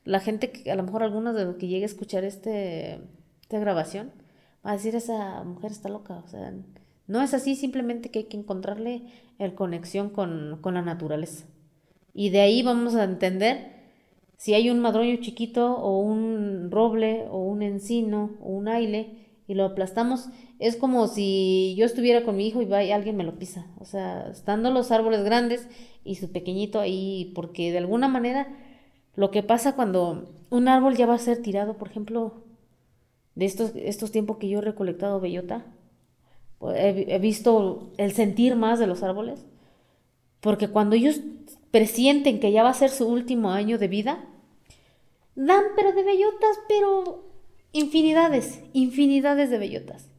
[0.04, 3.00] la gente que a lo mejor algunos de los que llegue a escuchar este,
[3.40, 4.21] esta grabación,
[4.64, 6.52] va a decir esa mujer está loca, o sea,
[7.06, 9.02] no es así, simplemente que hay que encontrarle
[9.38, 11.46] el conexión con, con la naturaleza.
[12.14, 13.72] Y de ahí vamos a entender
[14.36, 19.54] si hay un madroño chiquito o un roble o un encino o un aile y
[19.54, 23.24] lo aplastamos, es como si yo estuviera con mi hijo y va y alguien me
[23.24, 23.66] lo pisa.
[23.78, 25.68] O sea, estando los árboles grandes
[26.04, 28.48] y su pequeñito ahí, porque de alguna manera
[29.14, 32.44] lo que pasa cuando un árbol ya va a ser tirado, por ejemplo,
[33.34, 35.64] de estos, estos tiempos que yo he recolectado bellota,
[36.58, 39.44] pues, he, visto el sentir más de los árboles,
[40.40, 41.20] porque cuando ellos
[41.70, 44.28] presienten que ya va a ser su último año de vida,
[45.34, 47.24] Dan, pero de bellotas, pero
[47.72, 50.10] infinidades, infinidades de bellotas.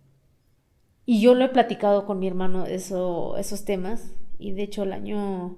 [1.06, 4.14] Y yo lo he platicado con mi hermano eso, esos temas.
[4.40, 5.56] Y de hecho el año,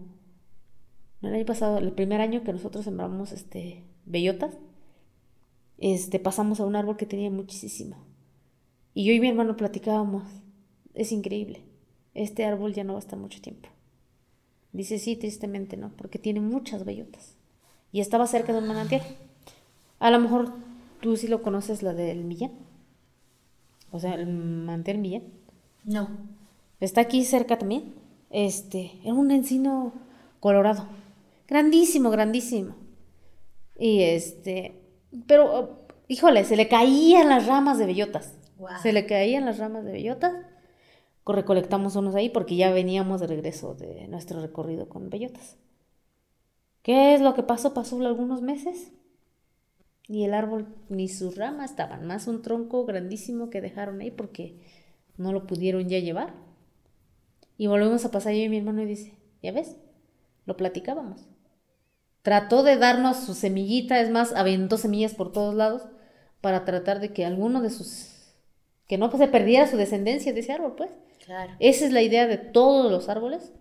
[1.22, 4.58] el año pasado, el primer año que nosotros sembramos este, bellotas,
[5.78, 7.98] este, pasamos a un árbol que tenía muchísimo.
[8.94, 10.24] Y yo y mi hermano platicábamos.
[10.94, 11.64] Es increíble.
[12.14, 13.70] Este árbol ya no va a estar mucho tiempo.
[14.72, 17.36] Dice, sí, tristemente no, porque tiene muchas bellotas.
[17.92, 19.02] Y estaba cerca de un manantial.
[20.00, 20.54] A lo mejor
[21.02, 22.52] tú sí lo conoces, la del Millán.
[23.92, 25.24] O sea, el mantel Millán.
[25.84, 26.10] No.
[26.80, 27.94] Está aquí cerca también.
[28.30, 29.94] Este, era un encino
[30.40, 30.88] colorado.
[31.48, 32.76] Grandísimo, grandísimo.
[33.78, 34.85] Y este,
[35.28, 38.38] pero, híjole, se le caían las ramas de bellotas.
[38.82, 40.34] Se le caían las ramas de bellotas.
[41.26, 45.58] Recolectamos unos ahí porque ya veníamos de regreso de nuestro recorrido con bellotas.
[46.84, 47.74] ¿Qué es lo que pasó?
[47.74, 48.92] Pasó algunos meses
[50.08, 54.62] y el árbol ni sus ramas estaban, más un tronco grandísimo que dejaron ahí porque
[55.18, 56.36] no lo pudieron ya llevar.
[57.58, 59.78] Y volvemos a pasar yo y mi hermano y dice, ¿ya ves?
[60.46, 61.28] Lo platicábamos.
[62.26, 65.84] Trató de darnos su semillita, es más, aventó semillas por todos lados
[66.42, 68.34] para tratar de que alguno de sus...
[68.88, 70.90] que no se perdiera su descendencia de ese árbol, pues.
[71.24, 71.54] Claro.
[71.60, 73.52] Esa es la idea de todos los árboles.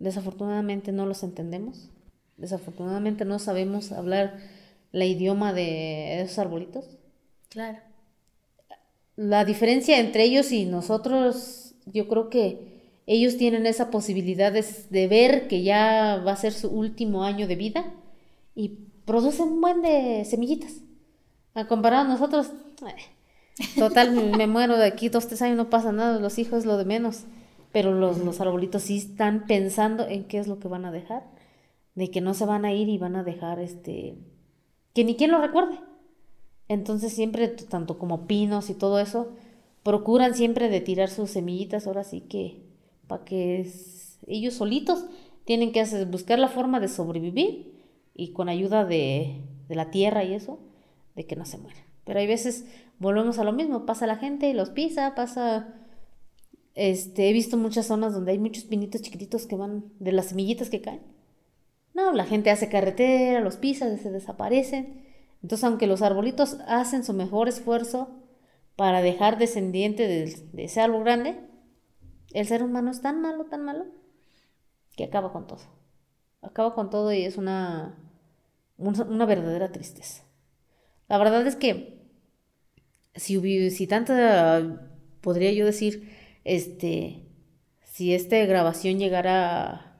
[0.00, 1.88] Desafortunadamente no los entendemos.
[2.36, 4.40] Desafortunadamente no sabemos hablar
[4.90, 6.98] la idioma de esos arbolitos.
[7.48, 7.78] Claro.
[9.14, 12.77] La diferencia entre ellos y nosotros, yo creo que
[13.08, 17.46] ellos tienen esa posibilidad de, de ver que ya va a ser su último año
[17.46, 17.94] de vida
[18.54, 20.82] y producen un buen de semillitas.
[21.54, 22.52] A comparado a nosotros,
[22.86, 26.66] eh, total, me muero de aquí dos, tres años, no pasa nada, los hijos es
[26.66, 27.24] lo de menos.
[27.72, 31.24] Pero los, los arbolitos sí están pensando en qué es lo que van a dejar,
[31.94, 34.16] de que no se van a ir y van a dejar este,
[34.92, 35.80] que ni quien lo recuerde.
[36.68, 39.32] Entonces siempre, tanto como pinos y todo eso,
[39.82, 42.67] procuran siempre de tirar sus semillitas, ahora sí que,
[43.08, 43.68] para que
[44.26, 45.04] ellos solitos
[45.44, 47.74] tienen que hacer, buscar la forma de sobrevivir
[48.14, 50.60] y con ayuda de, de la tierra y eso,
[51.16, 51.82] de que no se mueran.
[52.04, 52.66] Pero hay veces
[52.98, 55.74] volvemos a lo mismo, pasa la gente y los pisa, pasa...
[56.74, 60.70] Este, he visto muchas zonas donde hay muchos pinitos chiquititos que van de las semillitas
[60.70, 61.00] que caen.
[61.92, 65.02] No, la gente hace carretera, los pisa, se desaparecen.
[65.42, 68.10] Entonces, aunque los arbolitos hacen su mejor esfuerzo
[68.76, 71.40] para dejar descendiente de, de ese árbol grande,
[72.32, 73.86] el ser humano es tan malo, tan malo,
[74.96, 75.60] que acaba con todo.
[76.42, 77.98] Acaba con todo y es una,
[78.76, 80.24] una, verdadera tristeza.
[81.08, 81.98] La verdad es que
[83.14, 86.12] si, si tanta, podría yo decir,
[86.44, 87.26] este,
[87.82, 89.98] si esta grabación llegara a,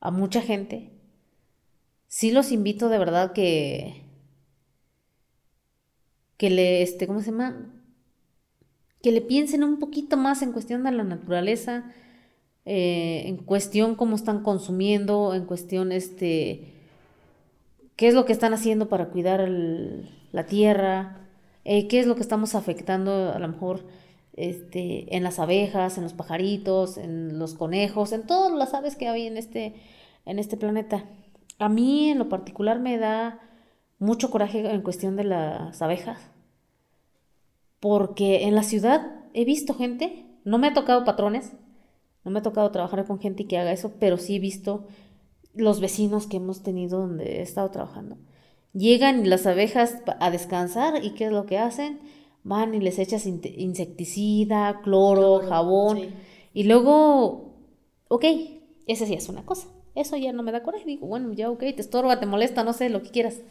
[0.00, 0.92] a mucha gente,
[2.06, 4.04] sí los invito de verdad que,
[6.36, 7.73] que le, este, ¿cómo se llama?
[9.04, 11.84] Que le piensen un poquito más en cuestión de la naturaleza,
[12.64, 16.72] eh, en cuestión cómo están consumiendo, en cuestión, este,
[17.96, 21.18] qué es lo que están haciendo para cuidar la tierra,
[21.66, 23.82] eh, qué es lo que estamos afectando a lo mejor
[24.32, 29.08] este, en las abejas, en los pajaritos, en los conejos, en todas las aves que
[29.08, 29.74] hay en este,
[30.24, 31.04] en este planeta.
[31.58, 33.38] A mí en lo particular me da
[33.98, 36.18] mucho coraje en cuestión de las abejas,
[37.84, 41.52] porque en la ciudad he visto gente, no me ha tocado patrones,
[42.24, 44.86] no me ha tocado trabajar con gente que haga eso, pero sí he visto
[45.52, 48.16] los vecinos que hemos tenido donde he estado trabajando.
[48.72, 52.00] Llegan las abejas a descansar y ¿qué es lo que hacen?
[52.42, 55.98] Van y les echas insecticida, cloro, Cloro, jabón.
[55.98, 56.08] sí.
[56.54, 57.52] Y luego,
[58.08, 58.24] ok,
[58.86, 59.68] esa sí es una cosa.
[59.94, 60.86] Eso ya no me da coraje.
[60.86, 63.42] Digo, bueno, ya ok, te estorba, te molesta, no sé, lo que quieras.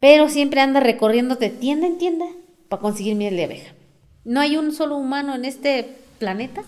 [0.00, 2.26] Pero siempre anda recorriéndote tienda en tienda
[2.68, 3.74] para conseguir miel de abeja.
[4.24, 6.62] No hay un solo humano en este planeta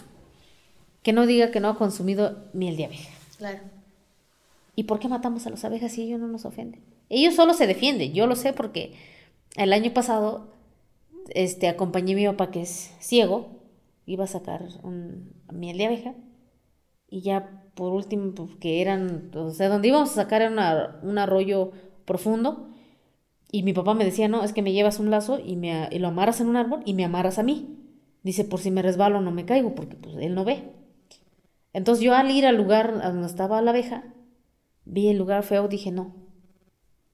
[1.02, 3.10] que no diga que no ha consumido miel de abeja.
[3.36, 3.60] Claro.
[4.76, 6.80] ¿Y por qué matamos a las abejas si ellos no nos ofenden?
[7.08, 8.92] Ellos solo se defienden, yo lo sé porque
[9.56, 10.54] el año pasado
[11.30, 13.48] este, acompañé a mi papá que es ciego,
[14.06, 16.14] iba a sacar un, miel de abeja
[17.10, 21.00] y ya por último, pues, que eran, o sea, donde íbamos a sacar era una-
[21.02, 21.72] un arroyo
[22.04, 22.67] profundo
[23.50, 25.98] y mi papá me decía, no, es que me llevas un lazo y, me, y
[25.98, 27.78] lo amarras en un árbol y me amarras a mí.
[28.22, 30.72] Dice, por si me resbalo no me caigo porque pues él no ve.
[31.72, 34.04] Entonces yo al ir al lugar donde estaba la abeja,
[34.84, 36.14] vi el lugar feo, dije, no.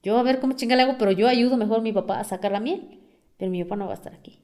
[0.03, 2.23] Yo a ver cómo chinga le hago, pero yo ayudo mejor a mi papá a
[2.23, 2.99] sacar la miel.
[3.37, 4.39] Pero mi papá no va a estar aquí.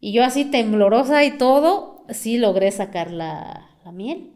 [0.00, 4.32] Y yo así temblorosa y todo, sí logré sacar la, la miel.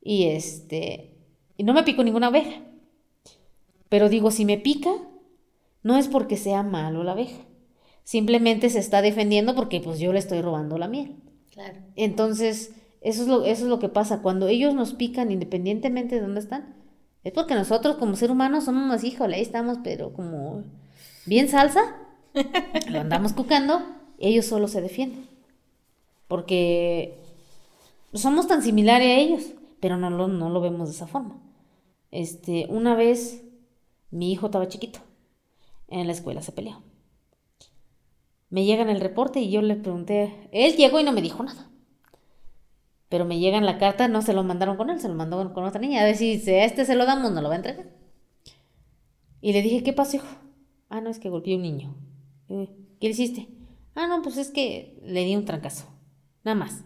[0.00, 1.16] Y este,
[1.56, 2.62] y no me picó ninguna abeja.
[3.88, 4.90] Pero digo, si me pica,
[5.86, 7.44] no es porque sea malo la abeja.
[8.02, 11.14] Simplemente se está defendiendo porque pues yo le estoy robando la miel.
[11.52, 11.78] Claro.
[11.94, 12.72] Entonces,
[13.02, 14.20] eso es lo, eso es lo que pasa.
[14.20, 16.74] Cuando ellos nos pican, independientemente de dónde están,
[17.22, 20.64] es porque nosotros como ser humanos somos más, híjole, ahí estamos, pero como
[21.24, 21.82] bien salsa,
[22.90, 23.80] lo andamos cucando,
[24.18, 25.24] ellos solo se defienden.
[26.26, 27.16] Porque
[28.12, 31.40] somos tan similares a ellos, pero no lo, no lo vemos de esa forma.
[32.10, 33.44] Este, una vez
[34.10, 34.98] mi hijo estaba chiquito,
[35.88, 36.82] en la escuela se peleó.
[38.48, 41.68] Me llegan el reporte y yo le pregunté, él llegó y no me dijo nada.
[43.08, 45.64] Pero me llegan la carta, no se lo mandaron con él, se lo mandaron con
[45.64, 46.00] otra niña.
[46.00, 47.86] A ver si a este se lo damos, no lo va a entregar.
[49.40, 50.26] Y le dije, ¿qué pasó, hijo?
[50.88, 51.94] Ah, no, es que golpeé un niño.
[52.48, 52.68] "Eh,
[53.00, 53.48] ¿Qué hiciste?
[53.94, 55.86] Ah, no, pues es que le di un trancazo.
[56.44, 56.84] Nada más.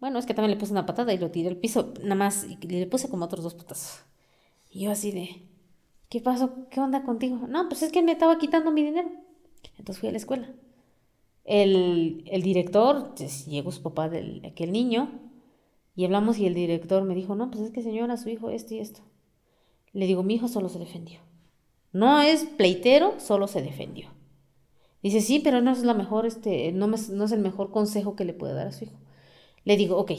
[0.00, 2.44] Bueno, es que también le puse una patada y lo tiré al piso, nada más.
[2.44, 4.00] Y le puse como otros dos putazos.
[4.70, 5.42] Y yo así de,
[6.08, 6.68] ¿qué pasó?
[6.70, 7.46] ¿Qué onda contigo?
[7.48, 9.10] No, pues es que me estaba quitando mi dinero.
[9.78, 10.52] Entonces fui a la escuela.
[11.44, 15.20] El, el director, pues, llegó su papá de aquel niño
[15.94, 18.74] y hablamos y el director me dijo, no, pues es que señora, su hijo esto
[18.74, 19.00] y esto.
[19.92, 21.20] Le digo, mi hijo solo se defendió.
[21.92, 24.08] No es pleitero, solo se defendió.
[25.02, 28.24] Dice, sí, pero no es la mejor, este, no, no es el mejor consejo que
[28.24, 28.98] le puede dar a su hijo.
[29.64, 30.12] Le digo, ok,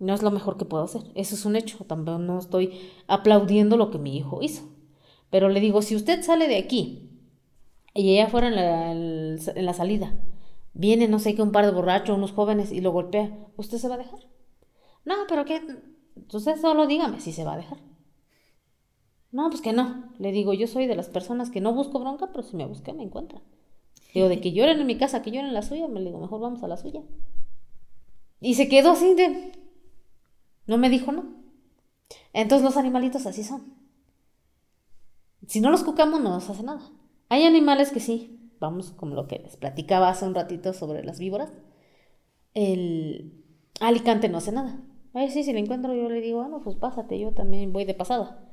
[0.00, 1.02] no es lo mejor que puedo hacer.
[1.14, 1.84] Eso es un hecho.
[1.84, 2.72] También no estoy
[3.06, 4.64] aplaudiendo lo que mi hijo hizo.
[5.32, 7.08] Pero le digo, si usted sale de aquí
[7.94, 10.14] y ella fuera en la, salida,
[10.74, 13.88] viene no sé qué, un par de borrachos, unos jóvenes y lo golpea, ¿usted se
[13.88, 14.20] va a dejar?
[15.06, 15.62] No, pero qué,
[16.16, 17.78] entonces solo dígame si se va a dejar.
[19.30, 20.12] No, pues que no.
[20.18, 22.92] Le digo, yo soy de las personas que no busco bronca, pero si me busca
[22.92, 23.40] me encuentra.
[24.12, 26.42] Digo, de que lloren en mi casa, que lloren en la suya, me digo, mejor
[26.42, 27.00] vamos a la suya.
[28.38, 29.52] Y se quedó así de...
[30.66, 31.24] No me dijo no.
[32.34, 33.81] Entonces los animalitos así son.
[35.46, 36.82] Si no los cucamos no nos hace nada.
[37.28, 41.18] Hay animales que sí, vamos como lo que les platicaba hace un ratito sobre las
[41.18, 41.50] víboras.
[42.54, 43.32] El
[43.80, 44.80] alicante no hace nada.
[45.14, 47.84] Ay, sí, si le encuentro yo le digo, ah, no, pues pásate, yo también voy
[47.84, 48.48] de pasada.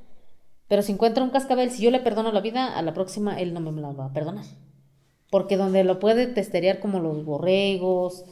[0.68, 3.54] Pero si encuentra un cascabel, si yo le perdono la vida, a la próxima él
[3.54, 4.44] no me la va a perdonar.
[5.30, 8.24] Porque donde lo puede testerear como los borregos,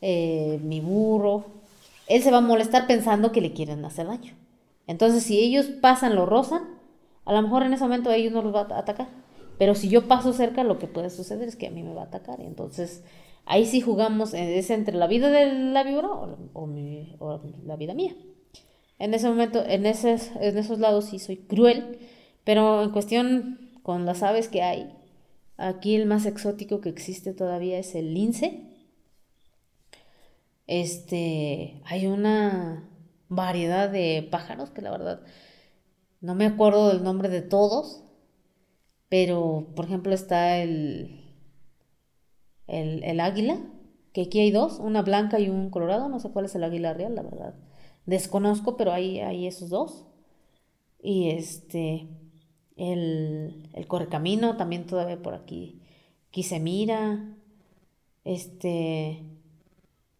[0.00, 1.44] eh, mi burro,
[2.06, 4.34] él se va a molestar pensando que le quieren hacer daño.
[4.86, 6.75] Entonces, si ellos pasan, lo rozan,
[7.26, 9.08] a lo mejor en ese momento ellos no los va a atacar.
[9.58, 12.02] Pero si yo paso cerca, lo que puede suceder es que a mí me va
[12.02, 12.40] a atacar.
[12.40, 13.04] Y entonces,
[13.44, 18.14] ahí sí jugamos, eh, es entre la vida de la víbora o, la vida mía.
[18.98, 21.98] En ese momento, en, en esos lados sí soy cruel,
[22.44, 24.90] pero en cuestión con las aves que hay,
[25.58, 28.62] Aquí el más exótico que existe todavía es el lince.
[30.66, 32.88] Este, hay una
[33.28, 35.20] variedad de pájaros que la verdad
[36.26, 38.02] no me acuerdo del nombre de todos,
[39.08, 41.20] pero por ejemplo está el,
[42.66, 43.60] el, el águila,
[44.12, 46.94] que aquí hay dos, una blanca y un colorado, no sé cuál es el águila
[46.94, 47.54] real, la verdad.
[48.06, 50.04] Desconozco, pero hay, hay esos dos.
[51.00, 52.08] Y este,
[52.76, 55.80] el, el correcamino también todavía por aquí,
[56.28, 57.36] aquí mira,
[58.24, 59.35] este,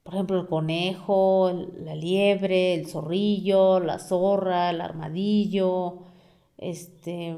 [0.07, 1.51] por ejemplo, el conejo,
[1.85, 5.99] la liebre, el zorrillo, la zorra, el armadillo,
[6.59, 7.37] este,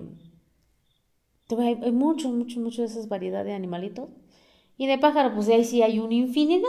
[1.57, 4.11] hay, hay mucho, mucho, mucho de esas variedades de animalitos.
[4.77, 6.69] Y de pájaro, pues ahí sí hay una infinidad.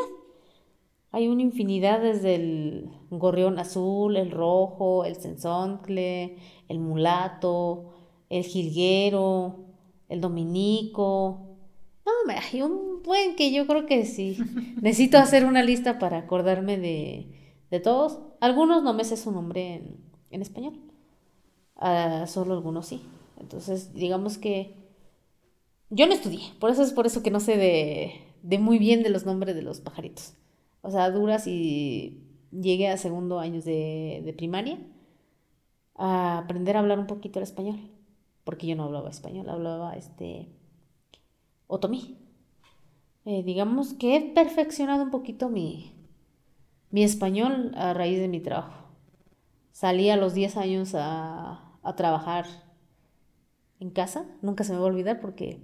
[1.11, 6.37] Hay una infinidad desde el gorrión azul, el rojo, el sensoncle,
[6.69, 7.87] el mulato,
[8.29, 9.65] el jilguero,
[10.07, 11.48] el dominico.
[12.51, 14.37] Hay un buen que yo creo que sí.
[14.81, 18.19] Necesito hacer una lista para acordarme de, de todos.
[18.39, 19.81] Algunos no me sé su nombre
[20.29, 20.79] en, español.
[21.75, 23.01] Uh, solo algunos sí.
[23.39, 24.75] Entonces, digamos que
[25.89, 26.41] yo no estudié.
[26.59, 29.55] Por eso es por eso que no sé de, de muy bien de los nombres
[29.55, 30.33] de los pajaritos.
[30.81, 34.79] O sea, duras y llegué a segundo años de, de primaria
[35.95, 37.79] a aprender a hablar un poquito el español
[38.49, 40.49] porque yo no hablaba español, hablaba este
[41.69, 42.17] otomí.
[43.25, 45.93] Eh, digamos que he perfeccionado un poquito mi,
[46.89, 48.89] mi español a raíz de mi trabajo.
[49.71, 52.45] Salí a los 10 años a, a trabajar
[53.79, 55.61] en casa, nunca se me va a olvidar porque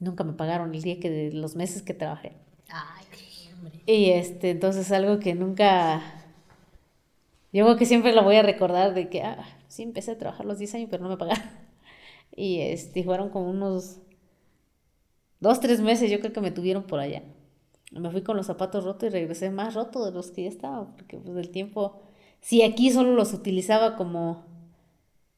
[0.00, 2.32] nunca me pagaron el día que de los meses que trabajé.
[2.68, 3.80] Ay, hombre.
[3.86, 6.02] Y este, entonces algo que nunca,
[7.52, 10.44] yo creo que siempre lo voy a recordar de que, ah, sí empecé a trabajar
[10.44, 11.44] los 10 años, pero no me pagaron.
[12.38, 14.00] Y este, fueron como unos
[15.40, 17.22] dos, tres meses, yo creo que me tuvieron por allá.
[17.92, 20.94] Me fui con los zapatos rotos y regresé más roto de los que ya estaba,
[20.96, 22.00] porque pues el tiempo,
[22.40, 24.44] si aquí solo los utilizaba como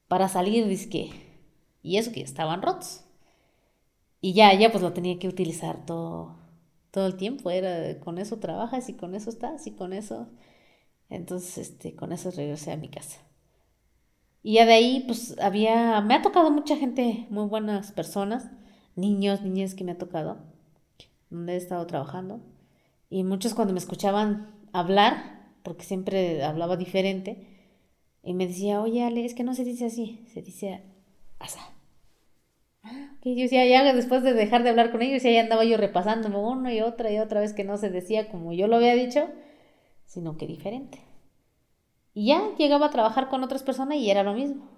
[0.09, 1.11] para salir, disque,
[1.83, 3.05] y eso que estaban rotos.
[4.21, 6.37] Y ya, ya pues lo tenía que utilizar todo,
[6.91, 10.29] todo el tiempo, era con eso trabajas y con eso estás y con eso.
[11.11, 13.21] Entonces, este, con eso regresé a mi casa.
[14.43, 18.51] Y ya de ahí, pues había, me ha tocado mucha gente, muy buenas personas,
[18.99, 20.39] niños, niñas que me ha tocado,
[21.31, 22.41] donde he estado trabajando.
[23.09, 27.47] Y muchos cuando me escuchaban hablar, porque siempre hablaba diferente,
[28.23, 30.83] y me decía, oye Ale, es que no se dice así, se dice
[31.39, 31.61] asa.
[33.23, 36.37] Que yo decía, ya después de dejar de hablar con ellos, ya andaba yo repasándome
[36.37, 39.29] uno y otra y otra vez que no se decía como yo lo había dicho,
[40.07, 41.01] sino que diferente.
[42.15, 44.69] Y ya llegaba a trabajar con otras personas y era lo mismo.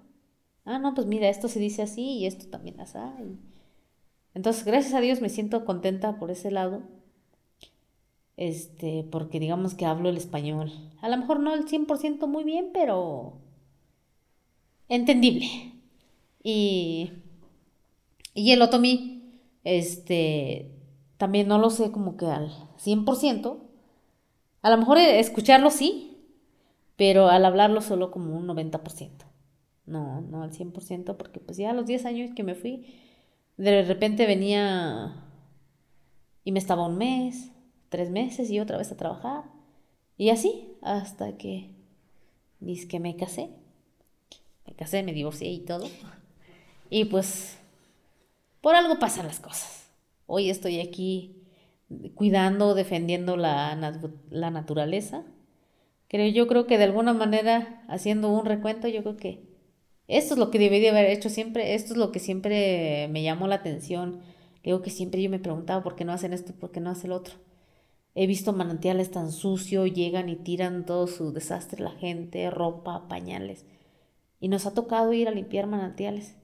[0.65, 2.99] Ah, no, pues mira, esto se dice así y esto también así.
[4.33, 6.83] Entonces, gracias a Dios me siento contenta por ese lado.
[8.37, 10.71] Este, porque digamos que hablo el español.
[11.01, 13.37] A lo mejor no el 100% muy bien, pero
[14.89, 15.47] entendible.
[16.43, 17.11] Y,
[18.33, 19.23] y el otomí,
[19.63, 20.71] este,
[21.17, 23.57] también no lo sé como que al 100%.
[24.61, 26.17] A lo mejor escucharlo sí,
[26.97, 29.25] pero al hablarlo solo como un 90%.
[29.85, 32.85] No, no al 100%, porque pues ya a los 10 años que me fui,
[33.61, 35.13] de repente venía
[36.43, 37.51] y me estaba un mes,
[37.89, 39.43] tres meses y otra vez a trabajar.
[40.17, 41.69] Y así, hasta que,
[42.59, 43.51] dice que me casé.
[44.65, 45.87] Me casé, me divorcié y todo.
[46.89, 47.59] Y pues,
[48.61, 49.91] por algo pasan las cosas.
[50.25, 51.35] Hoy estoy aquí
[52.15, 53.75] cuidando, defendiendo la,
[54.31, 55.23] la naturaleza.
[56.07, 59.50] Creo, yo creo que de alguna manera, haciendo un recuento, yo creo que
[60.17, 63.47] esto es lo que debería haber hecho siempre, esto es lo que siempre me llamó
[63.47, 64.19] la atención.
[64.63, 67.07] Digo que siempre yo me preguntaba por qué no hacen esto, por qué no hace
[67.07, 67.35] el otro.
[68.13, 73.65] He visto manantiales tan sucios, llegan y tiran todo su desastre la gente, ropa, pañales.
[74.39, 76.35] Y nos ha tocado ir a limpiar manantiales.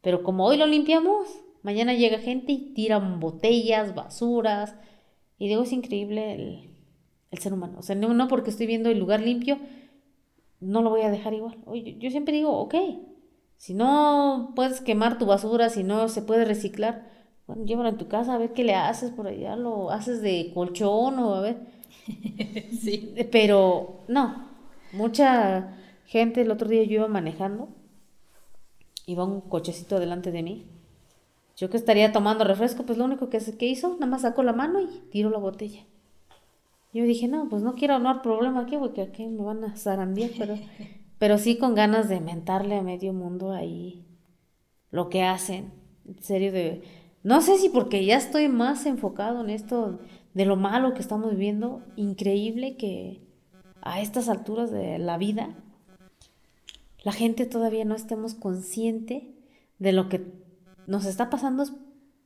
[0.00, 1.28] Pero como hoy lo limpiamos,
[1.62, 4.74] mañana llega gente y tiran botellas, basuras.
[5.38, 7.78] Y digo, es increíble el, ser humano.
[7.78, 9.58] O sea, no, porque estoy viendo el lugar limpio,
[10.62, 11.58] no lo voy a dejar igual.
[11.66, 12.74] Oye, yo siempre digo, ok,
[13.56, 17.08] si no puedes quemar tu basura, si no se puede reciclar,
[17.46, 20.50] bueno, llévalo en tu casa a ver qué le haces por allá, lo haces de
[20.54, 21.58] colchón o a ver.
[22.80, 23.14] sí.
[23.30, 24.48] Pero no,
[24.92, 27.68] mucha gente, el otro día yo iba manejando,
[29.06, 30.66] iba un cochecito delante de mí.
[31.56, 34.52] Yo que estaría tomando refresco, pues lo único que, que hizo, nada más sacó la
[34.52, 35.84] mano y tiró la botella.
[36.92, 40.30] Yo dije, no, pues no quiero no problema aquí, porque aquí me van a zarandear,
[40.38, 40.56] pero,
[41.18, 44.04] pero sí con ganas de mentarle a medio mundo ahí
[44.90, 45.72] lo que hacen.
[46.06, 46.82] En serio, de
[47.22, 50.00] no sé si porque ya estoy más enfocado en esto
[50.34, 53.22] de lo malo que estamos viviendo, increíble que
[53.80, 55.56] a estas alturas de la vida
[57.04, 59.34] la gente todavía no estemos consciente
[59.78, 60.24] de lo que
[60.86, 61.64] nos está pasando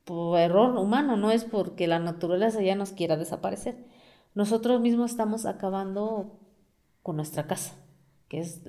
[0.04, 3.76] por error humano, no es porque la naturaleza ya nos quiera desaparecer.
[4.36, 6.38] Nosotros mismos estamos acabando
[7.02, 7.74] con nuestra casa,
[8.28, 8.60] que es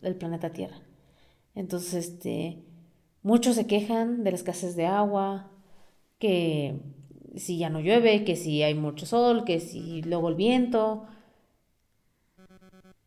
[0.00, 0.76] el planeta Tierra.
[1.56, 2.64] Entonces, este,
[3.24, 5.50] muchos se quejan de la escasez de agua,
[6.20, 6.80] que
[7.34, 11.06] si ya no llueve, que si hay mucho sol, que si luego el viento.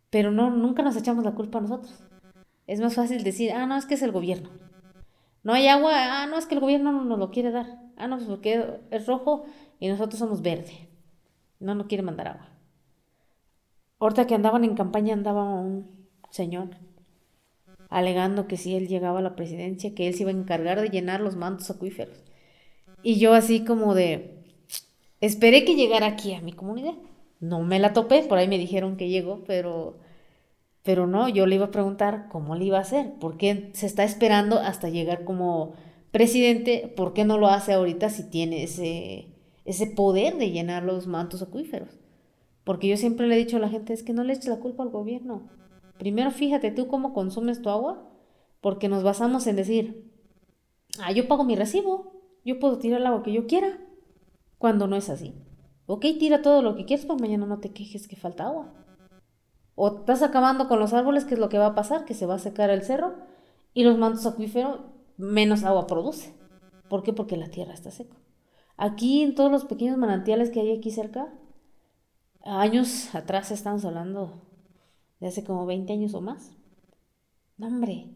[0.09, 2.03] Pero no, nunca nos echamos la culpa a nosotros.
[2.67, 4.49] Es más fácil decir, ah, no, es que es el gobierno.
[5.43, 7.80] No hay agua, ah, no, es que el gobierno no nos lo quiere dar.
[7.95, 9.45] Ah, no, pues porque es rojo
[9.80, 10.89] y nosotros somos verde.
[11.60, 12.49] No nos quiere mandar agua.
[13.99, 16.70] Ahorita que andaban en campaña andaba un señor
[17.89, 20.89] alegando que si él llegaba a la presidencia, que él se iba a encargar de
[20.89, 22.24] llenar los mantos acuíferos.
[23.03, 24.43] Y yo así como de,
[25.22, 26.93] esperé que llegara aquí a mi comunidad.
[27.39, 29.97] No me la topé, por ahí me dijeron que llegó, pero,
[30.84, 33.86] pero no, yo le iba a preguntar cómo le iba a hacer, por qué se
[33.86, 35.74] está esperando hasta llegar como
[36.12, 39.30] presidente, por qué no lo hace ahorita si tiene ese,
[39.70, 41.99] ese poder de llenar los mantos acuíferos.
[42.63, 44.59] Porque yo siempre le he dicho a la gente, es que no le eches la
[44.59, 45.47] culpa al gobierno.
[45.99, 48.09] Primero fíjate tú cómo consumes tu agua,
[48.61, 50.11] porque nos basamos en decir,
[50.99, 52.13] ah, yo pago mi recibo,
[52.43, 53.80] yo puedo tirar el agua que yo quiera,
[54.57, 55.36] cuando no es así.
[55.86, 58.74] Ok, tira todo lo que quieras, pero mañana no te quejes que falta agua.
[59.76, 62.26] O estás acabando con los árboles, que es lo que va a pasar, que se
[62.26, 63.13] va a secar el cerro
[63.76, 64.80] y los mantos acuíferos
[65.17, 66.34] menos agua produce.
[66.89, 67.13] ¿Por qué?
[67.13, 68.18] Porque la tierra está seca.
[68.82, 71.27] Aquí en todos los pequeños manantiales que hay aquí cerca,
[72.45, 74.41] años atrás estamos hablando
[75.19, 76.53] de hace como 20 años o más.
[77.57, 78.07] No, hombre,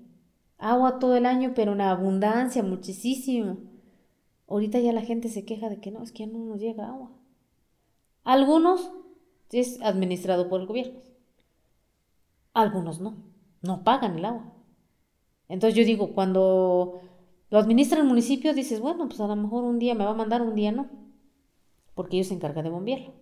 [0.57, 3.57] agua todo el año, pero una abundancia, muchísimo.
[4.47, 6.87] Ahorita ya la gente se queja de que no, es que ya no nos llega
[6.87, 7.11] agua.
[8.23, 8.89] Algunos
[9.51, 11.01] es administrado por el gobierno.
[12.53, 13.17] Algunos no.
[13.61, 14.53] No pagan el agua.
[15.49, 17.01] Entonces yo digo, cuando
[17.53, 20.15] lo administra el municipio, dices, bueno, pues a lo mejor un día me va a
[20.15, 20.89] mandar, un día no.
[21.93, 23.13] Porque ellos se encargan de bombearlo.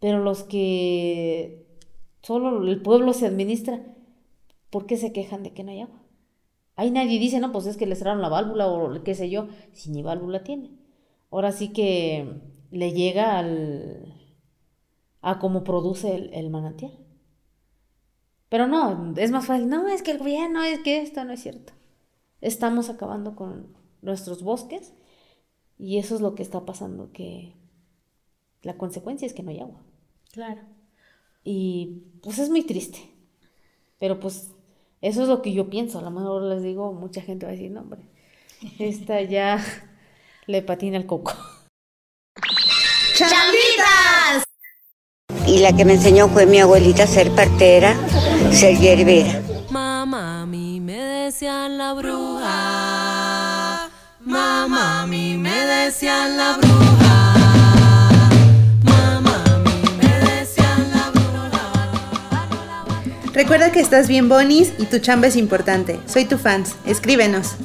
[0.00, 1.64] Pero los que
[2.20, 3.80] solo el pueblo se administra,
[4.70, 6.02] ¿por qué se quejan de que no hay agua?
[6.74, 9.46] Ahí nadie dice, no, pues es que le cerraron la válvula o qué sé yo,
[9.70, 10.72] si ni válvula tiene.
[11.30, 12.40] Ahora sí que
[12.72, 14.16] le llega al,
[15.20, 16.98] a cómo produce el, el manantial.
[18.48, 21.40] Pero no, es más fácil, no, es que el gobierno, es que esto no es
[21.40, 21.72] cierto.
[22.44, 24.92] Estamos acabando con nuestros bosques
[25.78, 27.54] y eso es lo que está pasando, que
[28.60, 29.80] la consecuencia es que no hay agua.
[30.30, 30.60] Claro.
[31.42, 32.98] Y pues es muy triste.
[33.98, 34.50] Pero pues
[35.00, 35.98] eso es lo que yo pienso.
[35.98, 38.02] A lo mejor les digo, mucha gente va a decir, no, hombre,
[38.78, 39.64] esta ya
[40.46, 41.32] le patina el coco.
[43.16, 44.44] ¡Chambitas!
[45.46, 47.96] Y la que me enseñó fue mi abuelita a ser partera,
[48.52, 49.43] ser hierbera.
[50.44, 53.88] Mamá, a mí me decían la bruja.
[54.20, 57.34] Mamá, a mí me decían la bruja.
[63.32, 65.98] Recuerda que estás bien bonis y tu chamba es importante.
[66.06, 66.76] Soy tu fans.
[66.84, 67.56] Escríbenos.